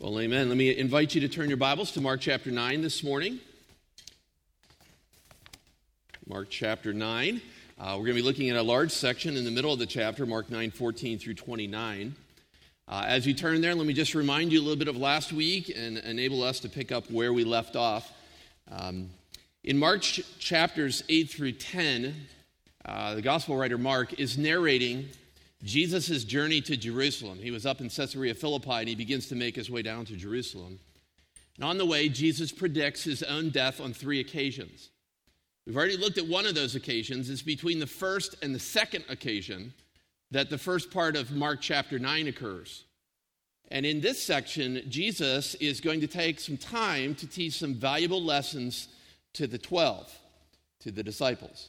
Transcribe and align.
Well, 0.00 0.20
amen. 0.20 0.48
Let 0.48 0.56
me 0.56 0.76
invite 0.78 1.16
you 1.16 1.22
to 1.22 1.28
turn 1.28 1.48
your 1.48 1.56
Bibles 1.56 1.90
to 1.92 2.00
Mark 2.00 2.20
chapter 2.20 2.52
9 2.52 2.82
this 2.82 3.02
morning. 3.02 3.40
Mark 6.24 6.46
chapter 6.50 6.92
9. 6.92 7.42
Uh, 7.76 7.84
we're 7.98 8.04
going 8.04 8.06
to 8.06 8.14
be 8.14 8.22
looking 8.22 8.48
at 8.48 8.54
a 8.54 8.62
large 8.62 8.92
section 8.92 9.36
in 9.36 9.44
the 9.44 9.50
middle 9.50 9.72
of 9.72 9.80
the 9.80 9.86
chapter, 9.86 10.24
Mark 10.24 10.52
9 10.52 10.70
14 10.70 11.18
through 11.18 11.34
29. 11.34 12.14
Uh, 12.86 13.04
as 13.08 13.26
you 13.26 13.34
turn 13.34 13.60
there, 13.60 13.74
let 13.74 13.88
me 13.88 13.92
just 13.92 14.14
remind 14.14 14.52
you 14.52 14.60
a 14.60 14.62
little 14.62 14.76
bit 14.76 14.86
of 14.86 14.96
last 14.96 15.32
week 15.32 15.72
and 15.76 15.98
enable 15.98 16.44
us 16.44 16.60
to 16.60 16.68
pick 16.68 16.92
up 16.92 17.10
where 17.10 17.32
we 17.32 17.42
left 17.42 17.74
off. 17.74 18.12
Um, 18.70 19.10
in 19.64 19.78
Mark 19.78 20.02
chapters 20.02 21.02
8 21.08 21.28
through 21.28 21.52
10, 21.52 22.14
uh, 22.84 23.16
the 23.16 23.22
gospel 23.22 23.56
writer 23.56 23.78
Mark 23.78 24.20
is 24.20 24.38
narrating 24.38 25.08
Jesus' 25.62 26.24
journey 26.24 26.60
to 26.62 26.76
Jerusalem. 26.76 27.38
He 27.40 27.50
was 27.50 27.66
up 27.66 27.80
in 27.80 27.88
Caesarea 27.88 28.34
Philippi 28.34 28.70
and 28.70 28.88
he 28.88 28.94
begins 28.94 29.26
to 29.26 29.34
make 29.34 29.56
his 29.56 29.70
way 29.70 29.82
down 29.82 30.04
to 30.06 30.16
Jerusalem. 30.16 30.78
And 31.56 31.64
on 31.64 31.78
the 31.78 31.86
way, 31.86 32.08
Jesus 32.08 32.52
predicts 32.52 33.02
his 33.02 33.22
own 33.24 33.50
death 33.50 33.80
on 33.80 33.92
three 33.92 34.20
occasions. 34.20 34.90
We've 35.66 35.76
already 35.76 35.96
looked 35.96 36.18
at 36.18 36.26
one 36.26 36.46
of 36.46 36.54
those 36.54 36.76
occasions. 36.76 37.28
It's 37.28 37.42
between 37.42 37.80
the 37.80 37.86
first 37.86 38.36
and 38.42 38.54
the 38.54 38.60
second 38.60 39.04
occasion 39.08 39.74
that 40.30 40.48
the 40.48 40.58
first 40.58 40.90
part 40.90 41.16
of 41.16 41.32
Mark 41.32 41.60
chapter 41.60 41.98
9 41.98 42.28
occurs. 42.28 42.84
And 43.70 43.84
in 43.84 44.00
this 44.00 44.22
section, 44.22 44.82
Jesus 44.88 45.54
is 45.56 45.80
going 45.80 46.00
to 46.00 46.06
take 46.06 46.40
some 46.40 46.56
time 46.56 47.14
to 47.16 47.26
teach 47.26 47.58
some 47.58 47.74
valuable 47.74 48.22
lessons 48.22 48.88
to 49.34 49.46
the 49.46 49.58
12, 49.58 50.10
to 50.80 50.90
the 50.90 51.02
disciples. 51.02 51.68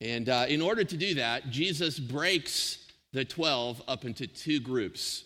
And 0.00 0.28
uh, 0.28 0.46
in 0.48 0.62
order 0.62 0.84
to 0.84 0.96
do 0.96 1.14
that, 1.16 1.50
Jesus 1.50 1.98
breaks 1.98 2.83
the 3.14 3.24
12 3.24 3.80
up 3.86 4.04
into 4.04 4.26
two 4.26 4.58
groups. 4.60 5.24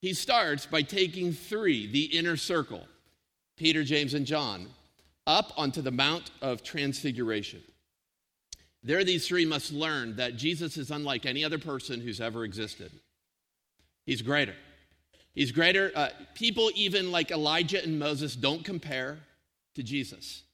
He 0.00 0.14
starts 0.14 0.66
by 0.66 0.82
taking 0.82 1.32
three, 1.32 1.90
the 1.90 2.16
inner 2.16 2.36
circle, 2.36 2.86
Peter, 3.56 3.82
James, 3.82 4.14
and 4.14 4.24
John, 4.24 4.68
up 5.26 5.52
onto 5.56 5.82
the 5.82 5.90
Mount 5.90 6.30
of 6.40 6.62
Transfiguration. 6.62 7.60
There, 8.84 9.02
these 9.02 9.26
three 9.26 9.44
must 9.44 9.72
learn 9.72 10.14
that 10.16 10.36
Jesus 10.36 10.76
is 10.76 10.92
unlike 10.92 11.26
any 11.26 11.44
other 11.44 11.58
person 11.58 12.00
who's 12.00 12.20
ever 12.20 12.44
existed. 12.44 12.92
He's 14.06 14.22
greater. 14.22 14.54
He's 15.34 15.50
greater. 15.50 15.90
Uh, 15.96 16.10
people, 16.34 16.70
even 16.76 17.10
like 17.10 17.32
Elijah 17.32 17.82
and 17.82 17.98
Moses, 17.98 18.36
don't 18.36 18.64
compare 18.64 19.18
to 19.74 19.82
Jesus. 19.82 20.44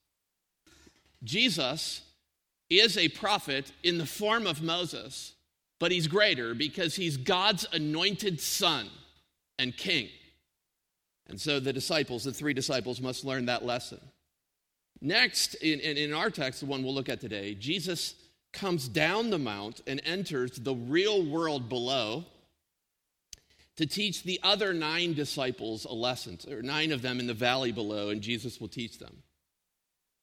Jesus 1.22 2.00
is 2.70 2.96
a 2.96 3.08
prophet 3.08 3.70
in 3.82 3.98
the 3.98 4.06
form 4.06 4.46
of 4.46 4.62
Moses, 4.62 5.34
but 5.78 5.92
he's 5.92 6.06
greater 6.06 6.54
because 6.54 6.94
he's 6.94 7.16
God's 7.16 7.66
anointed 7.72 8.40
son 8.40 8.88
and 9.58 9.76
king. 9.76 10.08
And 11.28 11.40
so 11.40 11.58
the 11.58 11.72
disciples, 11.72 12.24
the 12.24 12.32
three 12.32 12.54
disciples, 12.54 13.00
must 13.00 13.24
learn 13.24 13.46
that 13.46 13.64
lesson. 13.64 14.00
Next, 15.00 15.54
in, 15.54 15.80
in, 15.80 15.96
in, 15.96 16.12
our 16.12 16.30
text, 16.30 16.60
the 16.60 16.66
one 16.66 16.82
we'll 16.82 16.94
look 16.94 17.08
at 17.08 17.20
today, 17.20 17.54
Jesus 17.54 18.14
comes 18.52 18.88
down 18.88 19.30
the 19.30 19.38
mount 19.38 19.80
and 19.86 20.00
enters 20.04 20.52
the 20.52 20.74
real 20.74 21.24
world 21.24 21.68
below 21.68 22.24
to 23.76 23.86
teach 23.86 24.22
the 24.22 24.38
other 24.42 24.72
nine 24.72 25.14
disciples 25.14 25.84
a 25.84 25.92
lesson, 25.92 26.38
or 26.48 26.62
nine 26.62 26.92
of 26.92 27.02
them 27.02 27.18
in 27.18 27.26
the 27.26 27.34
valley 27.34 27.72
below, 27.72 28.10
and 28.10 28.22
Jesus 28.22 28.60
will 28.60 28.68
teach 28.68 28.98
them. 28.98 29.22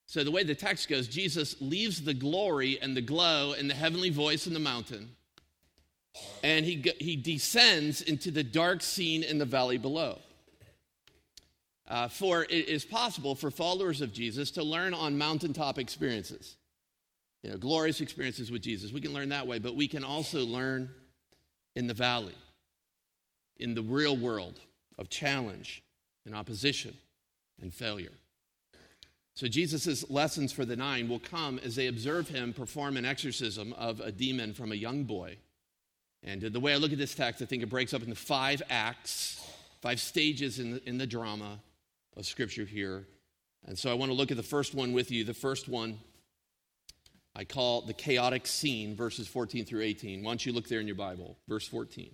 So, 0.05 0.23
the 0.23 0.31
way 0.31 0.43
the 0.43 0.55
text 0.55 0.88
goes, 0.88 1.08
Jesus 1.08 1.55
leaves 1.61 2.02
the 2.02 2.13
glory 2.13 2.80
and 2.81 2.95
the 2.95 3.02
glow 3.02 3.53
and 3.58 3.69
the 3.69 3.75
heavenly 3.75 4.09
voice 4.09 4.47
in 4.47 4.53
the 4.53 4.59
mountain 4.59 5.09
and 6.44 6.66
he, 6.66 6.94
he 7.00 7.16
descends 7.16 8.02
into 8.02 8.31
the 8.31 8.44
dark 8.44 8.81
scene 8.81 9.23
in 9.23 9.38
the 9.38 9.45
valley 9.45 9.78
below. 9.78 10.20
Uh, 11.88 12.08
for 12.08 12.44
it 12.44 12.52
is 12.70 12.86
possible 12.86 13.36
for 13.36 13.52
followers 13.52 14.02
of 14.02 14.14
Jesus 14.14 14.52
to 14.52 14.64
learn 14.64 14.94
on 14.94 15.17
mountaintop 15.17 15.78
experiences, 15.78 16.56
you 17.44 17.52
know, 17.52 17.58
glorious 17.58 18.00
experiences 18.00 18.50
with 18.50 18.61
Jesus. 18.61 18.94
We 18.94 19.02
can 19.02 19.14
learn 19.14 19.30
that 19.30 19.45
way, 19.45 19.60
but 19.60 19.76
we 19.76 19.88
can 19.88 20.04
also 20.04 20.45
learn 20.45 20.89
in 21.76 21.88
the 21.88 21.94
valley, 21.94 22.36
in 23.58 23.73
the 23.76 23.82
real 23.82 24.16
world 24.16 24.60
of 24.98 25.10
challenge 25.10 25.83
and 26.26 26.33
opposition 26.33 26.95
and 27.61 27.73
failure. 27.73 28.14
So, 29.33 29.48
Jesus' 29.48 30.10
lessons 30.10 30.52
for 30.52 30.66
the 30.66 30.76
nine 30.76 31.10
will 31.10 31.20
come 31.20 31.60
as 31.60 31.76
they 31.76 31.88
observe 31.88 32.30
him 32.30 32.54
perform 32.54 32.95
an 32.95 33.05
exorcism 33.05 33.73
of 33.73 34.00
a 34.00 34.11
demon 34.11 34.54
from 34.54 34.71
a 34.71 34.76
young 34.76 35.04
boy 35.04 35.38
and 36.23 36.43
uh, 36.43 36.49
the 36.49 36.59
way 36.59 36.73
I 36.73 36.77
look 36.77 36.92
at 36.92 36.98
this 36.98 37.15
text, 37.15 37.42
I 37.42 37.45
think 37.45 37.64
it 37.64 37.70
breaks 37.70 37.93
up 37.93 38.04
into 38.04 38.15
five 38.15 38.61
acts, 38.70 39.45
five 39.82 39.99
stages 39.99 40.59
in 40.59 40.73
the, 40.73 40.89
in 40.89 40.98
the 40.98 41.08
drama 41.08 41.59
of 42.15 42.26
Scripture 42.26 42.65
here. 42.65 43.08
And 43.65 43.77
so 43.77 43.89
I 43.92 43.93
want 43.93 44.11
to 44.11 44.15
look 44.15 44.32
at 44.32 44.37
the 44.37 44.43
first 44.43 44.73
one 44.73 44.93
with 44.93 45.11
you. 45.11 45.23
The 45.23 45.33
first 45.33 45.67
one 45.67 45.99
I 47.36 47.45
call 47.45 47.82
the 47.82 47.93
chaotic 47.93 48.45
scene, 48.45 48.95
verses 48.95 49.27
14 49.27 49.65
through 49.65 49.82
18. 49.82 50.23
Why 50.23 50.32
don't 50.32 50.45
you 50.45 50.52
look 50.52 50.67
there 50.67 50.82
in 50.82 50.87
your 50.87 50.98
Bible? 50.98 51.37
Verse 51.48 51.67
14. 51.67 52.14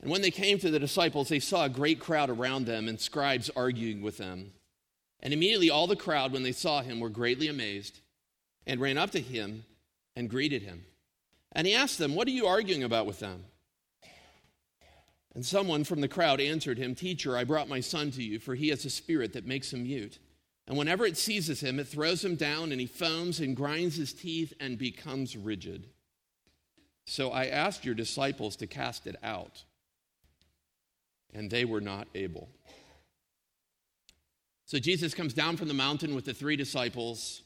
And 0.00 0.10
when 0.10 0.22
they 0.22 0.30
came 0.30 0.58
to 0.58 0.70
the 0.70 0.78
disciples, 0.78 1.28
they 1.28 1.40
saw 1.40 1.64
a 1.64 1.68
great 1.68 1.98
crowd 1.98 2.30
around 2.30 2.66
them 2.66 2.88
and 2.88 3.00
scribes 3.00 3.50
arguing 3.56 4.00
with 4.00 4.18
them. 4.18 4.52
And 5.20 5.32
immediately 5.32 5.70
all 5.70 5.86
the 5.86 5.96
crowd, 5.96 6.32
when 6.32 6.42
they 6.42 6.52
saw 6.52 6.82
him, 6.82 7.00
were 7.00 7.08
greatly 7.08 7.48
amazed 7.48 8.00
and 8.66 8.80
ran 8.80 8.98
up 8.98 9.10
to 9.12 9.20
him 9.20 9.64
and 10.14 10.30
greeted 10.30 10.62
him. 10.62 10.84
And 11.54 11.66
he 11.66 11.74
asked 11.74 11.98
them, 11.98 12.14
What 12.14 12.26
are 12.28 12.32
you 12.32 12.46
arguing 12.46 12.82
about 12.82 13.06
with 13.06 13.20
them? 13.20 13.44
And 15.34 15.44
someone 15.44 15.84
from 15.84 16.00
the 16.00 16.08
crowd 16.08 16.40
answered 16.40 16.78
him, 16.78 16.94
Teacher, 16.94 17.36
I 17.36 17.44
brought 17.44 17.68
my 17.68 17.80
son 17.80 18.10
to 18.12 18.22
you, 18.22 18.38
for 18.38 18.54
he 18.54 18.68
has 18.68 18.84
a 18.84 18.90
spirit 18.90 19.32
that 19.32 19.46
makes 19.46 19.72
him 19.72 19.82
mute. 19.82 20.18
And 20.66 20.78
whenever 20.78 21.04
it 21.04 21.16
seizes 21.16 21.60
him, 21.60 21.78
it 21.78 21.88
throws 21.88 22.24
him 22.24 22.36
down, 22.36 22.72
and 22.72 22.80
he 22.80 22.86
foams 22.86 23.40
and 23.40 23.56
grinds 23.56 23.96
his 23.96 24.12
teeth 24.12 24.52
and 24.60 24.78
becomes 24.78 25.36
rigid. 25.36 25.88
So 27.06 27.30
I 27.30 27.46
asked 27.46 27.84
your 27.84 27.94
disciples 27.94 28.56
to 28.56 28.66
cast 28.66 29.06
it 29.06 29.16
out, 29.22 29.64
and 31.34 31.50
they 31.50 31.64
were 31.64 31.82
not 31.82 32.08
able. 32.14 32.48
So 34.64 34.78
Jesus 34.78 35.12
comes 35.12 35.34
down 35.34 35.56
from 35.58 35.68
the 35.68 35.74
mountain 35.74 36.14
with 36.14 36.24
the 36.24 36.32
three 36.32 36.56
disciples, 36.56 37.42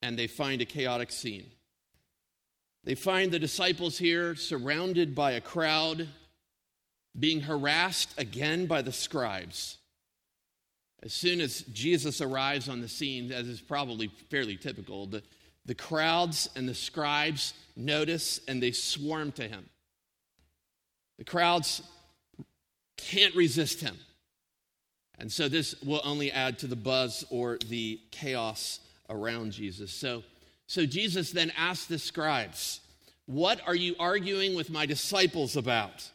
and 0.00 0.18
they 0.18 0.26
find 0.26 0.62
a 0.62 0.64
chaotic 0.64 1.12
scene. 1.12 1.50
They 2.86 2.94
find 2.94 3.32
the 3.32 3.40
disciples 3.40 3.98
here 3.98 4.36
surrounded 4.36 5.12
by 5.12 5.32
a 5.32 5.40
crowd, 5.40 6.06
being 7.18 7.40
harassed 7.40 8.14
again 8.16 8.66
by 8.66 8.80
the 8.80 8.92
scribes. 8.92 9.78
As 11.02 11.12
soon 11.12 11.40
as 11.40 11.62
Jesus 11.62 12.20
arrives 12.20 12.68
on 12.68 12.80
the 12.80 12.88
scene, 12.88 13.32
as 13.32 13.48
is 13.48 13.60
probably 13.60 14.08
fairly 14.30 14.56
typical, 14.56 15.06
the, 15.06 15.24
the 15.64 15.74
crowds 15.74 16.48
and 16.54 16.68
the 16.68 16.74
scribes 16.74 17.54
notice 17.74 18.40
and 18.46 18.62
they 18.62 18.70
swarm 18.70 19.32
to 19.32 19.48
him. 19.48 19.68
The 21.18 21.24
crowds 21.24 21.82
can't 22.96 23.34
resist 23.34 23.80
him. 23.80 23.96
And 25.18 25.32
so 25.32 25.48
this 25.48 25.74
will 25.82 26.02
only 26.04 26.30
add 26.30 26.60
to 26.60 26.68
the 26.68 26.76
buzz 26.76 27.24
or 27.30 27.58
the 27.68 28.00
chaos 28.12 28.78
around 29.08 29.50
Jesus. 29.50 29.90
So 29.90 30.22
so 30.66 30.84
Jesus 30.84 31.30
then 31.30 31.52
asked 31.56 31.88
the 31.88 31.98
scribes, 31.98 32.80
What 33.26 33.60
are 33.66 33.74
you 33.74 33.94
arguing 33.98 34.54
with 34.54 34.70
my 34.70 34.86
disciples 34.86 35.56
about? 35.56 36.10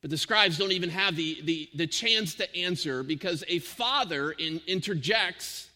But 0.00 0.10
the 0.10 0.18
scribes 0.18 0.58
don't 0.58 0.72
even 0.72 0.90
have 0.90 1.16
the, 1.16 1.40
the, 1.42 1.68
the 1.74 1.86
chance 1.86 2.34
to 2.36 2.56
answer 2.56 3.02
because 3.02 3.42
a 3.48 3.58
father 3.58 4.30
in, 4.30 4.60
interjects. 4.66 5.70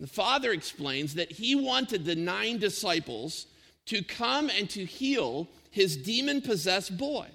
The 0.00 0.06
father 0.06 0.50
explains 0.50 1.14
that 1.14 1.30
he 1.30 1.54
wanted 1.54 2.04
the 2.04 2.16
nine 2.16 2.58
disciples 2.58 3.46
to 3.86 4.02
come 4.02 4.50
and 4.50 4.68
to 4.70 4.84
heal 4.84 5.46
his 5.70 5.96
demon 5.96 6.40
possessed 6.40 6.96
boy. 6.96 7.26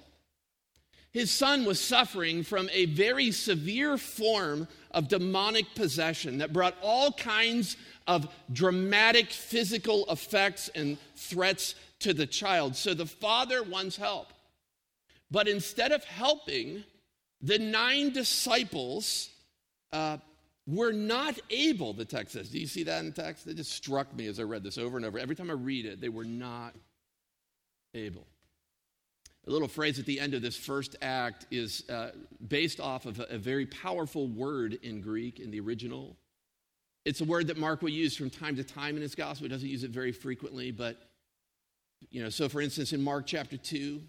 His 1.12 1.30
son 1.30 1.64
was 1.64 1.80
suffering 1.80 2.42
from 2.44 2.68
a 2.72 2.86
very 2.86 3.30
severe 3.32 3.98
form 3.98 4.68
of 4.90 5.08
demonic 5.08 5.74
possession 5.74 6.38
that 6.38 6.52
brought 6.52 6.76
all 6.82 7.12
kinds 7.12 7.76
of 8.06 8.28
dramatic 8.52 9.30
physical 9.30 10.04
effects 10.10 10.68
and 10.74 10.98
threats 11.16 11.74
to 12.00 12.12
the 12.12 12.26
child. 12.26 12.76
So 12.76 12.94
the 12.94 13.06
father 13.06 13.62
wants 13.62 13.96
help. 13.96 14.32
But 15.30 15.48
instead 15.48 15.92
of 15.92 16.02
helping, 16.04 16.84
the 17.40 17.58
nine 17.58 18.10
disciples 18.10 19.30
uh, 19.92 20.18
were 20.66 20.92
not 20.92 21.38
able, 21.50 21.92
the 21.92 22.04
text 22.04 22.34
says. 22.34 22.48
Do 22.48 22.58
you 22.58 22.66
see 22.66 22.82
that 22.84 23.00
in 23.00 23.06
the 23.06 23.22
text? 23.22 23.46
It 23.46 23.56
just 23.56 23.72
struck 23.72 24.14
me 24.14 24.26
as 24.26 24.40
I 24.40 24.42
read 24.42 24.62
this 24.62 24.78
over 24.78 24.96
and 24.96 25.06
over. 25.06 25.18
Every 25.18 25.36
time 25.36 25.50
I 25.50 25.54
read 25.54 25.86
it, 25.86 26.00
they 26.00 26.08
were 26.08 26.24
not 26.24 26.74
able. 27.94 28.26
A 29.46 29.50
little 29.50 29.68
phrase 29.68 29.98
at 29.98 30.06
the 30.06 30.20
end 30.20 30.34
of 30.34 30.42
this 30.42 30.56
first 30.56 30.96
act 31.00 31.46
is 31.50 31.88
uh, 31.88 32.10
based 32.46 32.78
off 32.78 33.06
of 33.06 33.20
a, 33.20 33.24
a 33.30 33.38
very 33.38 33.66
powerful 33.66 34.28
word 34.28 34.78
in 34.82 35.00
Greek 35.00 35.40
in 35.40 35.50
the 35.50 35.60
original. 35.60 36.16
It's 37.04 37.20
a 37.20 37.24
word 37.24 37.46
that 37.46 37.56
Mark 37.56 37.82
will 37.82 37.90
use 37.90 38.16
from 38.16 38.30
time 38.30 38.56
to 38.56 38.64
time 38.64 38.96
in 38.96 39.02
his 39.02 39.14
gospel. 39.14 39.44
He 39.44 39.48
doesn't 39.48 39.68
use 39.68 39.84
it 39.84 39.90
very 39.90 40.12
frequently, 40.12 40.70
but, 40.70 40.96
you 42.10 42.22
know, 42.22 42.28
so 42.28 42.48
for 42.48 42.60
instance, 42.60 42.92
in 42.92 43.02
Mark 43.02 43.26
chapter 43.26 43.56
2, 43.56 44.00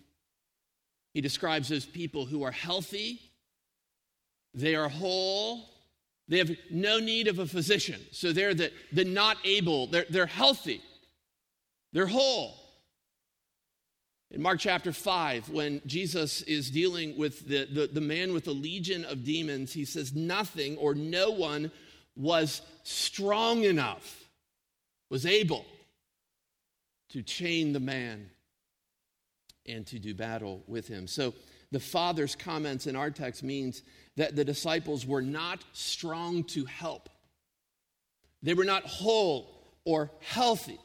He 1.13 1.21
describes 1.21 1.69
those 1.69 1.85
people 1.85 2.25
who 2.25 2.43
are 2.43 2.51
healthy, 2.51 3.21
they 4.53 4.75
are 4.75 4.89
whole, 4.89 5.69
they 6.27 6.37
have 6.37 6.51
no 6.69 6.99
need 6.99 7.27
of 7.27 7.39
a 7.39 7.45
physician. 7.45 7.99
So 8.11 8.33
they're 8.33 8.53
the, 8.53 8.71
the 8.91 9.05
not 9.05 9.37
able, 9.45 9.87
they're, 9.87 10.05
they're 10.09 10.25
healthy, 10.25 10.81
they're 11.93 12.07
whole. 12.07 12.57
In 14.31 14.41
Mark 14.41 14.59
chapter 14.59 14.93
5, 14.93 15.49
when 15.49 15.81
Jesus 15.85 16.41
is 16.43 16.71
dealing 16.71 17.17
with 17.17 17.49
the, 17.49 17.65
the, 17.65 17.87
the, 17.87 17.99
man 17.99 18.31
with 18.31 18.45
the 18.45 18.53
legion 18.53 19.03
of 19.03 19.25
demons, 19.25 19.73
he 19.73 19.83
says, 19.83 20.13
Nothing 20.13 20.77
or 20.77 20.95
no 20.95 21.31
one 21.31 21.69
was 22.15 22.61
strong 22.83 23.63
enough, 23.63 24.25
was 25.09 25.25
able 25.25 25.65
to 27.09 27.21
chain 27.21 27.73
the 27.73 27.79
man 27.79 28.29
and 29.67 29.85
to 29.87 29.99
do 29.99 30.13
battle 30.13 30.63
with 30.67 30.87
him. 30.87 31.07
So 31.07 31.33
the 31.71 31.79
Father's 31.79 32.35
comments 32.35 32.87
in 32.87 32.95
our 32.95 33.11
text 33.11 33.43
means 33.43 33.83
that 34.17 34.35
the 34.35 34.43
disciples 34.43 35.05
were 35.05 35.21
not 35.21 35.63
strong 35.73 36.43
to 36.45 36.65
help. 36.65 37.09
They 38.43 38.53
were 38.53 38.65
not 38.65 38.83
whole 38.83 39.57
or 39.85 40.11
healthy. 40.19 40.79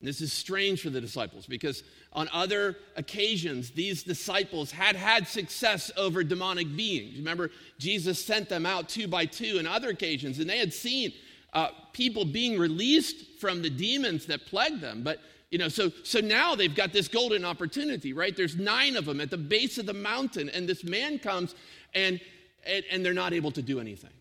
This 0.00 0.20
is 0.20 0.32
strange 0.32 0.82
for 0.82 0.90
the 0.90 1.00
disciples 1.00 1.46
because 1.46 1.82
on 2.12 2.28
other 2.32 2.76
occasions, 2.94 3.70
these 3.70 4.04
disciples 4.04 4.70
had 4.70 4.94
had 4.94 5.26
success 5.26 5.90
over 5.96 6.22
demonic 6.22 6.76
beings. 6.76 7.18
Remember, 7.18 7.50
Jesus 7.78 8.24
sent 8.24 8.48
them 8.48 8.64
out 8.64 8.88
two 8.88 9.08
by 9.08 9.26
two 9.26 9.58
on 9.58 9.66
other 9.66 9.88
occasions, 9.88 10.38
and 10.38 10.48
they 10.48 10.58
had 10.58 10.72
seen 10.72 11.12
uh, 11.52 11.70
people 11.92 12.24
being 12.24 12.58
released 12.58 13.40
from 13.40 13.60
the 13.60 13.70
demons 13.70 14.26
that 14.26 14.46
plagued 14.46 14.80
them. 14.80 15.02
But 15.02 15.18
you 15.50 15.58
know, 15.58 15.68
so 15.68 15.90
so 16.04 16.20
now 16.20 16.54
they've 16.54 16.74
got 16.74 16.92
this 16.92 17.08
golden 17.08 17.44
opportunity, 17.44 18.12
right? 18.12 18.36
There's 18.36 18.56
nine 18.56 18.96
of 18.96 19.04
them 19.04 19.20
at 19.20 19.30
the 19.30 19.38
base 19.38 19.78
of 19.78 19.86
the 19.86 19.94
mountain, 19.94 20.48
and 20.48 20.68
this 20.68 20.84
man 20.84 21.18
comes, 21.18 21.56
and 21.94 22.20
and, 22.64 22.84
and 22.92 23.04
they're 23.04 23.14
not 23.14 23.32
able 23.32 23.50
to 23.52 23.62
do 23.62 23.80
anything. 23.80 24.12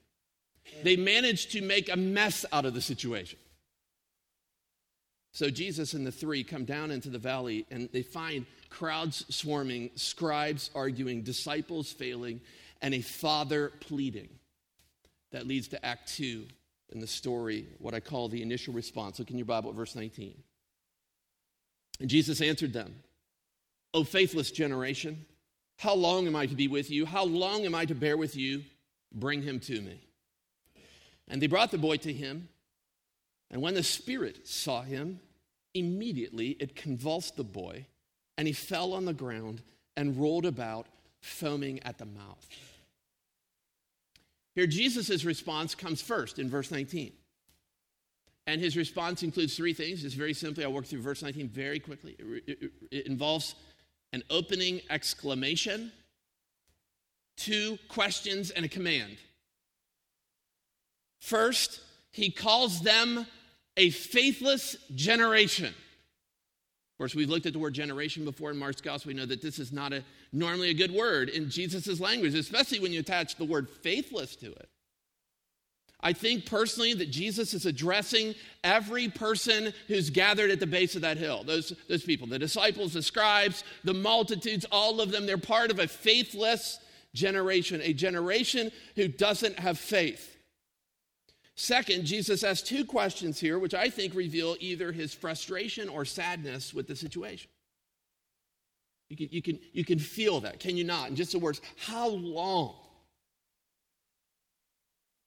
They 0.83 0.95
manage 0.95 1.47
to 1.49 1.61
make 1.61 1.89
a 1.89 1.95
mess 1.95 2.45
out 2.51 2.65
of 2.65 2.73
the 2.73 2.81
situation. 2.81 3.39
So 5.31 5.49
Jesus 5.49 5.93
and 5.93 6.05
the 6.05 6.11
three 6.11 6.43
come 6.43 6.65
down 6.65 6.89
into 6.89 7.09
the 7.09 7.19
valley, 7.19 7.65
and 7.69 7.89
they 7.93 8.01
find 8.01 8.45
crowds 8.69 9.23
swarming, 9.29 9.91
scribes 9.95 10.71
arguing, 10.73 11.21
disciples 11.21 11.91
failing, 11.91 12.41
and 12.81 12.93
a 12.93 13.01
father 13.01 13.71
pleading. 13.79 14.29
That 15.31 15.47
leads 15.47 15.67
to 15.69 15.85
Act 15.85 16.15
2 16.15 16.45
in 16.93 16.99
the 16.99 17.07
story, 17.07 17.65
what 17.79 17.93
I 17.93 17.99
call 17.99 18.29
the 18.29 18.41
initial 18.41 18.73
response. 18.73 19.19
Look 19.19 19.29
in 19.29 19.37
your 19.37 19.45
Bible 19.45 19.69
at 19.69 19.75
verse 19.75 19.95
19. 19.95 20.33
And 21.99 22.09
Jesus 22.09 22.41
answered 22.41 22.73
them, 22.73 22.95
O 23.93 24.03
faithless 24.03 24.51
generation, 24.51 25.25
how 25.77 25.93
long 25.93 26.27
am 26.27 26.35
I 26.35 26.45
to 26.45 26.55
be 26.55 26.67
with 26.67 26.89
you? 26.89 27.05
How 27.05 27.25
long 27.25 27.65
am 27.65 27.75
I 27.75 27.85
to 27.85 27.95
bear 27.95 28.17
with 28.17 28.35
you? 28.35 28.63
Bring 29.13 29.41
him 29.41 29.59
to 29.61 29.81
me. 29.81 29.99
And 31.27 31.41
they 31.41 31.47
brought 31.47 31.71
the 31.71 31.77
boy 31.77 31.97
to 31.97 32.13
him. 32.13 32.49
And 33.51 33.61
when 33.61 33.73
the 33.73 33.83
Spirit 33.83 34.47
saw 34.47 34.81
him, 34.81 35.19
immediately 35.73 36.49
it 36.59 36.75
convulsed 36.75 37.37
the 37.37 37.43
boy, 37.43 37.85
and 38.37 38.47
he 38.47 38.53
fell 38.53 38.93
on 38.93 39.05
the 39.05 39.13
ground 39.13 39.61
and 39.95 40.17
rolled 40.17 40.45
about, 40.45 40.87
foaming 41.21 41.81
at 41.83 41.97
the 41.97 42.05
mouth. 42.05 42.47
Here, 44.55 44.67
Jesus' 44.67 45.23
response 45.23 45.75
comes 45.75 46.01
first 46.01 46.39
in 46.39 46.49
verse 46.49 46.71
19. 46.71 47.11
And 48.47 48.61
his 48.61 48.77
response 48.77 49.23
includes 49.23 49.55
three 49.55 49.73
things. 49.73 50.01
Just 50.01 50.15
very 50.15 50.33
simply, 50.33 50.63
I'll 50.63 50.71
work 50.71 50.85
through 50.85 51.01
verse 51.01 51.21
19 51.21 51.49
very 51.49 51.79
quickly. 51.79 52.15
It, 52.17 52.43
it, 52.47 52.71
it 52.89 53.07
involves 53.07 53.55
an 54.13 54.23
opening 54.29 54.81
exclamation, 54.89 55.91
two 57.35 57.77
questions, 57.89 58.51
and 58.51 58.65
a 58.65 58.69
command. 58.69 59.17
First, 61.19 61.81
he 62.11 62.31
calls 62.31 62.81
them 62.81 63.27
a 63.77 63.91
faithless 63.91 64.75
generation. 64.95 65.67
Of 65.67 66.97
course, 66.97 67.15
we've 67.15 67.29
looked 67.29 67.45
at 67.45 67.53
the 67.53 67.59
word 67.59 67.75
generation 67.75 68.25
before 68.25 68.49
in 68.49 68.57
Mark's 68.57 68.81
gospel. 68.81 69.09
We 69.09 69.13
know 69.13 69.27
that 69.27 69.41
this 69.41 69.59
is 69.59 69.71
not 69.71 69.93
a, 69.93 70.03
normally 70.33 70.71
a 70.71 70.73
good 70.73 70.91
word 70.91 71.29
in 71.29 71.49
Jesus' 71.49 71.99
language, 71.99 72.33
especially 72.33 72.79
when 72.79 72.91
you 72.91 73.01
attach 73.01 73.35
the 73.35 73.45
word 73.45 73.69
faithless 73.69 74.35
to 74.37 74.47
it. 74.47 74.69
I 75.99 76.13
think 76.13 76.45
personally 76.45 76.93
that 76.95 77.11
Jesus 77.11 77.53
is 77.53 77.65
addressing 77.65 78.35
every 78.63 79.09
person 79.09 79.73
who's 79.87 80.09
gathered 80.09 80.51
at 80.51 80.59
the 80.59 80.67
base 80.67 80.95
of 80.95 81.01
that 81.01 81.17
hill. 81.17 81.43
Those, 81.43 81.73
those 81.87 82.03
people, 82.03 82.27
the 82.27 82.39
disciples, 82.39 82.93
the 82.93 83.01
scribes, 83.01 83.63
the 83.83 83.93
multitudes, 83.93 84.65
all 84.71 85.01
of 85.01 85.11
them, 85.11 85.25
they're 85.25 85.37
part 85.37 85.71
of 85.71 85.79
a 85.79 85.87
faithless 85.87 86.79
generation, 87.13 87.81
a 87.83 87.93
generation 87.93 88.71
who 88.95 89.07
doesn't 89.07 89.57
have 89.59 89.79
faith. 89.79 90.36
Second, 91.57 92.05
Jesus 92.05 92.43
asks 92.43 92.67
two 92.67 92.85
questions 92.85 93.39
here, 93.39 93.57
which 93.57 93.73
I 93.73 93.89
think 93.89 94.13
reveal 94.13 94.55
either 94.59 94.91
his 94.91 95.13
frustration 95.13 95.89
or 95.89 96.05
sadness 96.05 96.71
with 96.71 96.87
the 96.87 96.95
situation. 96.95 97.49
You 99.09 99.17
can, 99.17 99.27
you 99.31 99.41
can, 99.41 99.59
you 99.73 99.83
can 99.83 99.97
feel 99.97 100.39
that, 100.41 100.59
can 100.59 100.77
you 100.77 100.83
not? 100.83 101.09
In 101.09 101.15
just 101.15 101.31
the 101.31 101.39
words, 101.39 101.59
how 101.77 102.09
long? 102.09 102.75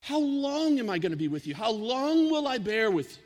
How 0.02 0.20
long 0.20 0.78
am 0.78 0.88
I 0.88 0.98
going 0.98 1.10
to 1.10 1.18
be 1.18 1.28
with 1.28 1.48
you? 1.48 1.54
How 1.54 1.72
long 1.72 2.30
will 2.30 2.46
I 2.46 2.58
bear 2.58 2.90
with 2.90 3.16
you? 3.16 3.24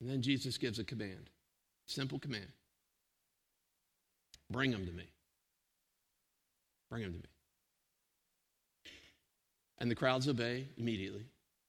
And 0.00 0.10
then 0.10 0.22
Jesus 0.22 0.58
gives 0.58 0.78
a 0.78 0.84
command, 0.84 1.30
simple 1.86 2.18
command 2.18 2.48
bring 4.50 4.72
them 4.72 4.84
to 4.84 4.92
me. 4.92 5.04
Bring 6.90 7.02
them 7.02 7.12
to 7.12 7.18
me. 7.18 7.24
And 9.80 9.90
the 9.90 9.94
crowds 9.94 10.28
obey 10.28 10.68
immediately. 10.76 11.24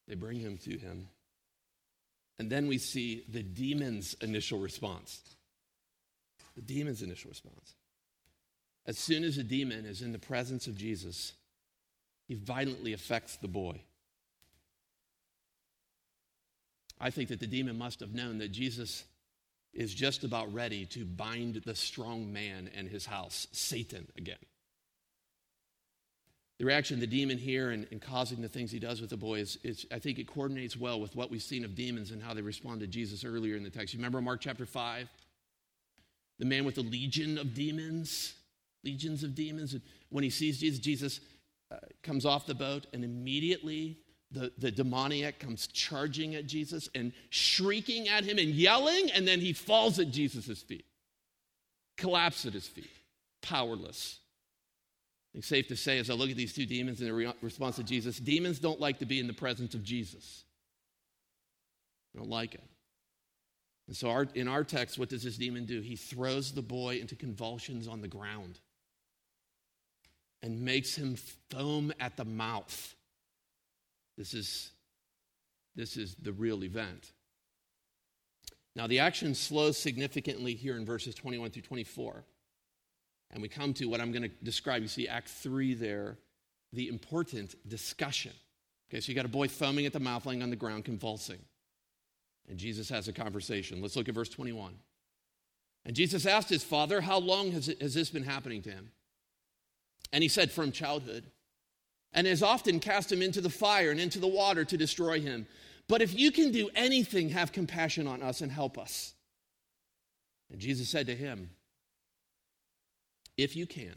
They 0.08 0.16
bring 0.16 0.40
him 0.40 0.58
to 0.60 0.78
him. 0.78 1.08
And 2.38 2.50
then 2.50 2.68
we 2.68 2.78
see 2.78 3.24
the 3.30 3.44
demon's 3.44 4.16
initial 4.16 4.60
response. 4.60 5.22
The 6.56 6.62
demon's 6.62 7.02
initial 7.02 7.30
response. 7.30 7.76
As 8.86 8.98
soon 8.98 9.24
as 9.24 9.38
a 9.38 9.44
demon 9.44 9.86
is 9.86 10.02
in 10.02 10.12
the 10.12 10.20
presence 10.20 10.68
of 10.68 10.76
Jesus, 10.76 11.34
he 12.28 12.34
violently 12.36 12.94
affects 12.94 13.38
the 13.38 13.48
boy. 13.48 13.82
I 17.00 17.10
think 17.10 17.30
that 17.30 17.40
the 17.40 17.48
demon 17.48 17.78
must 17.78 18.00
have 18.00 18.14
known 18.14 18.40
that 18.40 18.52
Jesus 18.52 19.06
is 19.74 19.94
just 19.94 20.24
about 20.24 20.54
ready 20.54 20.86
to 20.88 21.06
bind 21.06 21.62
the 21.66 21.76
strong 21.76 22.34
man 22.34 22.70
and 22.76 22.88
his 22.88 23.06
house, 23.06 23.48
Satan, 23.52 24.08
again. 24.18 24.36
The 26.62 26.68
reaction 26.68 26.94
of 26.94 27.02
the 27.02 27.08
demon 27.08 27.40
here 27.40 27.72
and, 27.72 27.88
and, 27.90 28.00
causing 28.00 28.40
the 28.40 28.48
things 28.48 28.72
he 28.72 28.78
does 28.78 29.02
with 29.02 29.10
the 29.10 29.18
boy 29.18 29.40
is, 29.40 29.58
is, 29.64 29.88
I 29.92 29.98
think 29.98 30.20
it 30.20 30.28
coordinates 30.28 30.78
well 30.78 31.02
with 31.02 31.16
what 31.16 31.32
we've 31.32 31.42
seen 31.42 31.66
of 31.66 31.74
demons 31.74 32.12
and 32.12 32.22
how 32.22 32.36
they 32.36 32.44
respond 32.44 32.82
to 32.82 32.88
Jesus 32.88 33.26
earlier 33.26 33.56
in 33.56 33.64
the 33.64 33.72
text. 33.72 33.96
You 33.96 33.98
remember 33.98 34.22
Mark 34.22 34.42
chapter 34.42 34.68
5? 34.68 35.10
The 36.38 36.46
man 36.46 36.64
with 36.64 36.76
the 36.76 36.84
legion 36.84 37.40
of 37.40 37.56
demons? 37.56 38.36
legions 38.84 39.24
of 39.24 39.34
demons. 39.34 39.76
When 40.10 40.24
he 40.24 40.30
sees 40.30 40.60
Jesus, 40.60 40.80
Jesus 40.80 41.20
uh, 41.72 41.78
comes 42.04 42.28
off 42.28 42.46
the 42.46 42.54
boat, 42.56 42.86
and 42.94 43.04
immediately 43.04 43.98
the, 44.32 44.52
the 44.60 44.72
demoniac 44.72 45.40
comes 45.40 45.66
charging 45.66 46.36
at 46.36 46.46
Jesus 46.46 46.90
and 46.94 47.12
shrieking 47.32 48.08
at 48.08 48.24
him 48.24 48.38
and 48.38 48.50
yelling, 48.50 49.10
and 49.12 49.28
then 49.28 49.40
he 49.40 49.54
falls 49.54 49.98
at 50.00 50.12
Jesus' 50.12 50.62
feet, 50.62 50.86
collapses 51.98 52.46
at 52.46 52.54
his 52.54 52.68
feet, 52.68 52.92
powerless. 53.42 54.20
It's 55.34 55.48
safe 55.48 55.68
to 55.70 55.78
say, 55.78 55.98
as 55.98 56.10
I 56.10 56.14
look 56.14 56.30
at 56.30 56.36
these 56.36 56.54
two 56.54 56.66
demons 56.66 57.02
in 57.02 57.12
re- 57.12 57.34
response 57.42 57.78
to 57.78 57.84
Jesus, 57.84 58.18
demons 58.18 58.60
don't 58.60 58.82
like 58.82 59.00
to 59.00 59.06
be 59.06 59.20
in 59.20 59.28
the 59.28 59.34
presence 59.34 59.74
of 59.76 59.84
Jesus. 59.84 60.44
They 62.14 62.20
don't 62.20 62.30
like 62.30 62.54
it. 62.54 62.64
And 63.88 63.96
so, 63.96 64.10
our, 64.10 64.28
in 64.36 64.48
our 64.48 64.64
text, 64.64 64.98
what 64.98 65.10
does 65.10 65.24
this 65.24 65.38
demon 65.38 65.66
do? 65.66 65.82
He 65.82 65.96
throws 65.96 66.52
the 66.52 66.62
boy 66.62 66.98
into 66.98 67.16
convulsions 67.16 67.88
on 67.88 68.02
the 68.02 68.08
ground 68.08 68.60
and 70.44 70.62
makes 70.62 70.96
him 70.96 71.16
foam 71.50 71.94
at 72.00 72.18
the 72.18 72.26
mouth. 72.26 72.96
This 74.18 74.34
is, 74.34 74.72
this 75.76 75.98
is 75.98 76.16
the 76.16 76.34
real 76.34 76.64
event. 76.64 77.12
Now, 78.76 78.88
the 78.88 79.00
action 79.00 79.36
slows 79.36 79.78
significantly 79.78 80.56
here 80.56 80.78
in 80.78 80.86
verses 80.86 81.16
21 81.16 81.52
through 81.52 81.64
24. 81.64 82.24
And 83.32 83.42
we 83.42 83.48
come 83.48 83.74
to 83.76 83.86
what 83.86 84.02
I'm 84.02 84.12
going 84.12 84.24
to 84.24 84.32
describe. 84.44 84.82
You 84.82 84.88
see, 84.88 85.08
Act 85.08 85.30
3 85.30 85.74
there, 85.74 86.18
the 86.74 86.90
important 86.90 87.56
discussion. 87.68 88.34
Okay, 88.90 89.00
so 89.00 89.10
you 89.10 89.16
got 89.16 89.26
a 89.26 89.30
boy 89.30 89.48
foaming 89.48 89.86
at 89.86 89.94
the 89.94 90.00
mouth, 90.00 90.26
laying 90.26 90.44
on 90.44 90.50
the 90.50 90.56
ground, 90.56 90.84
convulsing. 90.84 91.40
And 92.50 92.58
Jesus 92.58 92.90
has 92.90 93.08
a 93.08 93.14
conversation. 93.14 93.82
Let's 93.82 93.96
look 93.96 94.10
at 94.10 94.16
verse 94.16 94.30
21. 94.30 94.76
And 95.86 95.96
Jesus 95.96 96.26
asked 96.26 96.50
his 96.50 96.64
father, 96.64 97.02
How 97.02 97.20
long 97.20 97.52
has, 97.52 97.74
has 97.80 97.94
this 97.94 98.10
been 98.10 98.24
happening 98.24 98.62
to 98.64 98.72
him? 98.72 98.92
And 100.12 100.22
he 100.22 100.28
said, 100.28 100.52
From 100.52 100.72
childhood. 100.72 101.26
And 102.14 102.28
has 102.28 102.44
often 102.44 102.82
cast 102.82 103.10
him 103.10 103.22
into 103.22 103.40
the 103.40 103.50
fire 103.50 103.90
and 103.90 104.00
into 104.00 104.20
the 104.20 104.28
water 104.28 104.66
to 104.66 104.76
destroy 104.76 105.22
him. 105.22 105.48
But 105.88 106.02
if 106.02 106.18
you 106.18 106.32
can 106.32 106.52
do 106.52 106.70
anything, 106.76 107.30
have 107.30 107.54
compassion 107.54 108.06
on 108.06 108.22
us 108.22 108.42
and 108.42 108.52
help 108.52 108.78
us. 108.78 109.14
And 110.52 110.60
Jesus 110.60 110.90
said 110.90 111.08
to 111.08 111.16
him, 111.16 111.52
If 113.42 113.56
you 113.56 113.66
can, 113.66 113.96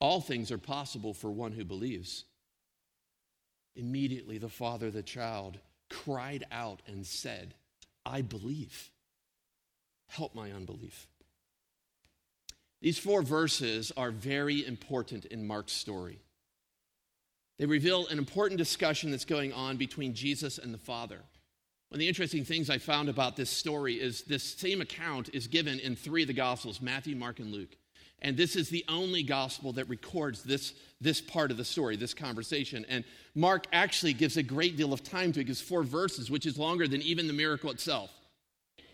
all 0.00 0.22
things 0.22 0.50
are 0.50 0.56
possible 0.56 1.12
for 1.12 1.30
one 1.30 1.52
who 1.52 1.62
believes. 1.62 2.24
Immediately, 3.76 4.38
the 4.38 4.48
father 4.48 4.90
the 4.90 5.02
child 5.02 5.58
cried 5.90 6.44
out 6.50 6.80
and 6.86 7.06
said, 7.06 7.54
I 8.06 8.22
believe. 8.22 8.90
Help 10.08 10.34
my 10.34 10.52
unbelief. 10.52 11.06
These 12.80 12.98
four 12.98 13.20
verses 13.20 13.92
are 13.94 14.10
very 14.10 14.66
important 14.66 15.26
in 15.26 15.46
Mark's 15.46 15.72
story. 15.72 16.20
They 17.58 17.66
reveal 17.66 18.06
an 18.06 18.16
important 18.16 18.56
discussion 18.56 19.10
that's 19.10 19.26
going 19.26 19.52
on 19.52 19.76
between 19.76 20.14
Jesus 20.14 20.56
and 20.56 20.72
the 20.72 20.78
Father. 20.78 21.20
One 21.94 21.98
of 21.98 22.00
the 22.00 22.08
interesting 22.08 22.44
things 22.44 22.70
I 22.70 22.78
found 22.78 23.08
about 23.08 23.36
this 23.36 23.48
story 23.48 23.94
is 23.94 24.22
this 24.22 24.42
same 24.42 24.80
account 24.80 25.30
is 25.32 25.46
given 25.46 25.78
in 25.78 25.94
three 25.94 26.22
of 26.22 26.26
the 26.26 26.34
Gospels 26.34 26.80
Matthew, 26.80 27.14
Mark, 27.14 27.38
and 27.38 27.52
Luke. 27.52 27.76
And 28.20 28.36
this 28.36 28.56
is 28.56 28.68
the 28.68 28.84
only 28.88 29.22
gospel 29.22 29.72
that 29.74 29.88
records 29.88 30.42
this, 30.42 30.74
this 31.00 31.20
part 31.20 31.52
of 31.52 31.56
the 31.56 31.64
story, 31.64 31.94
this 31.94 32.12
conversation. 32.12 32.84
And 32.88 33.04
Mark 33.36 33.68
actually 33.72 34.12
gives 34.12 34.36
a 34.36 34.42
great 34.42 34.76
deal 34.76 34.92
of 34.92 35.04
time 35.04 35.30
to 35.34 35.40
it. 35.40 35.44
Gives 35.44 35.60
four 35.60 35.84
verses, 35.84 36.32
which 36.32 36.46
is 36.46 36.58
longer 36.58 36.88
than 36.88 37.00
even 37.00 37.28
the 37.28 37.32
miracle 37.32 37.70
itself. 37.70 38.10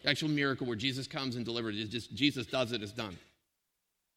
The 0.02 0.10
actual 0.10 0.28
miracle 0.28 0.66
where 0.66 0.76
Jesus 0.76 1.06
comes 1.06 1.36
and 1.36 1.44
delivers 1.46 1.80
it, 1.80 1.88
just 1.88 2.14
Jesus 2.14 2.46
does 2.48 2.72
it, 2.72 2.82
it's 2.82 2.92
done. 2.92 3.16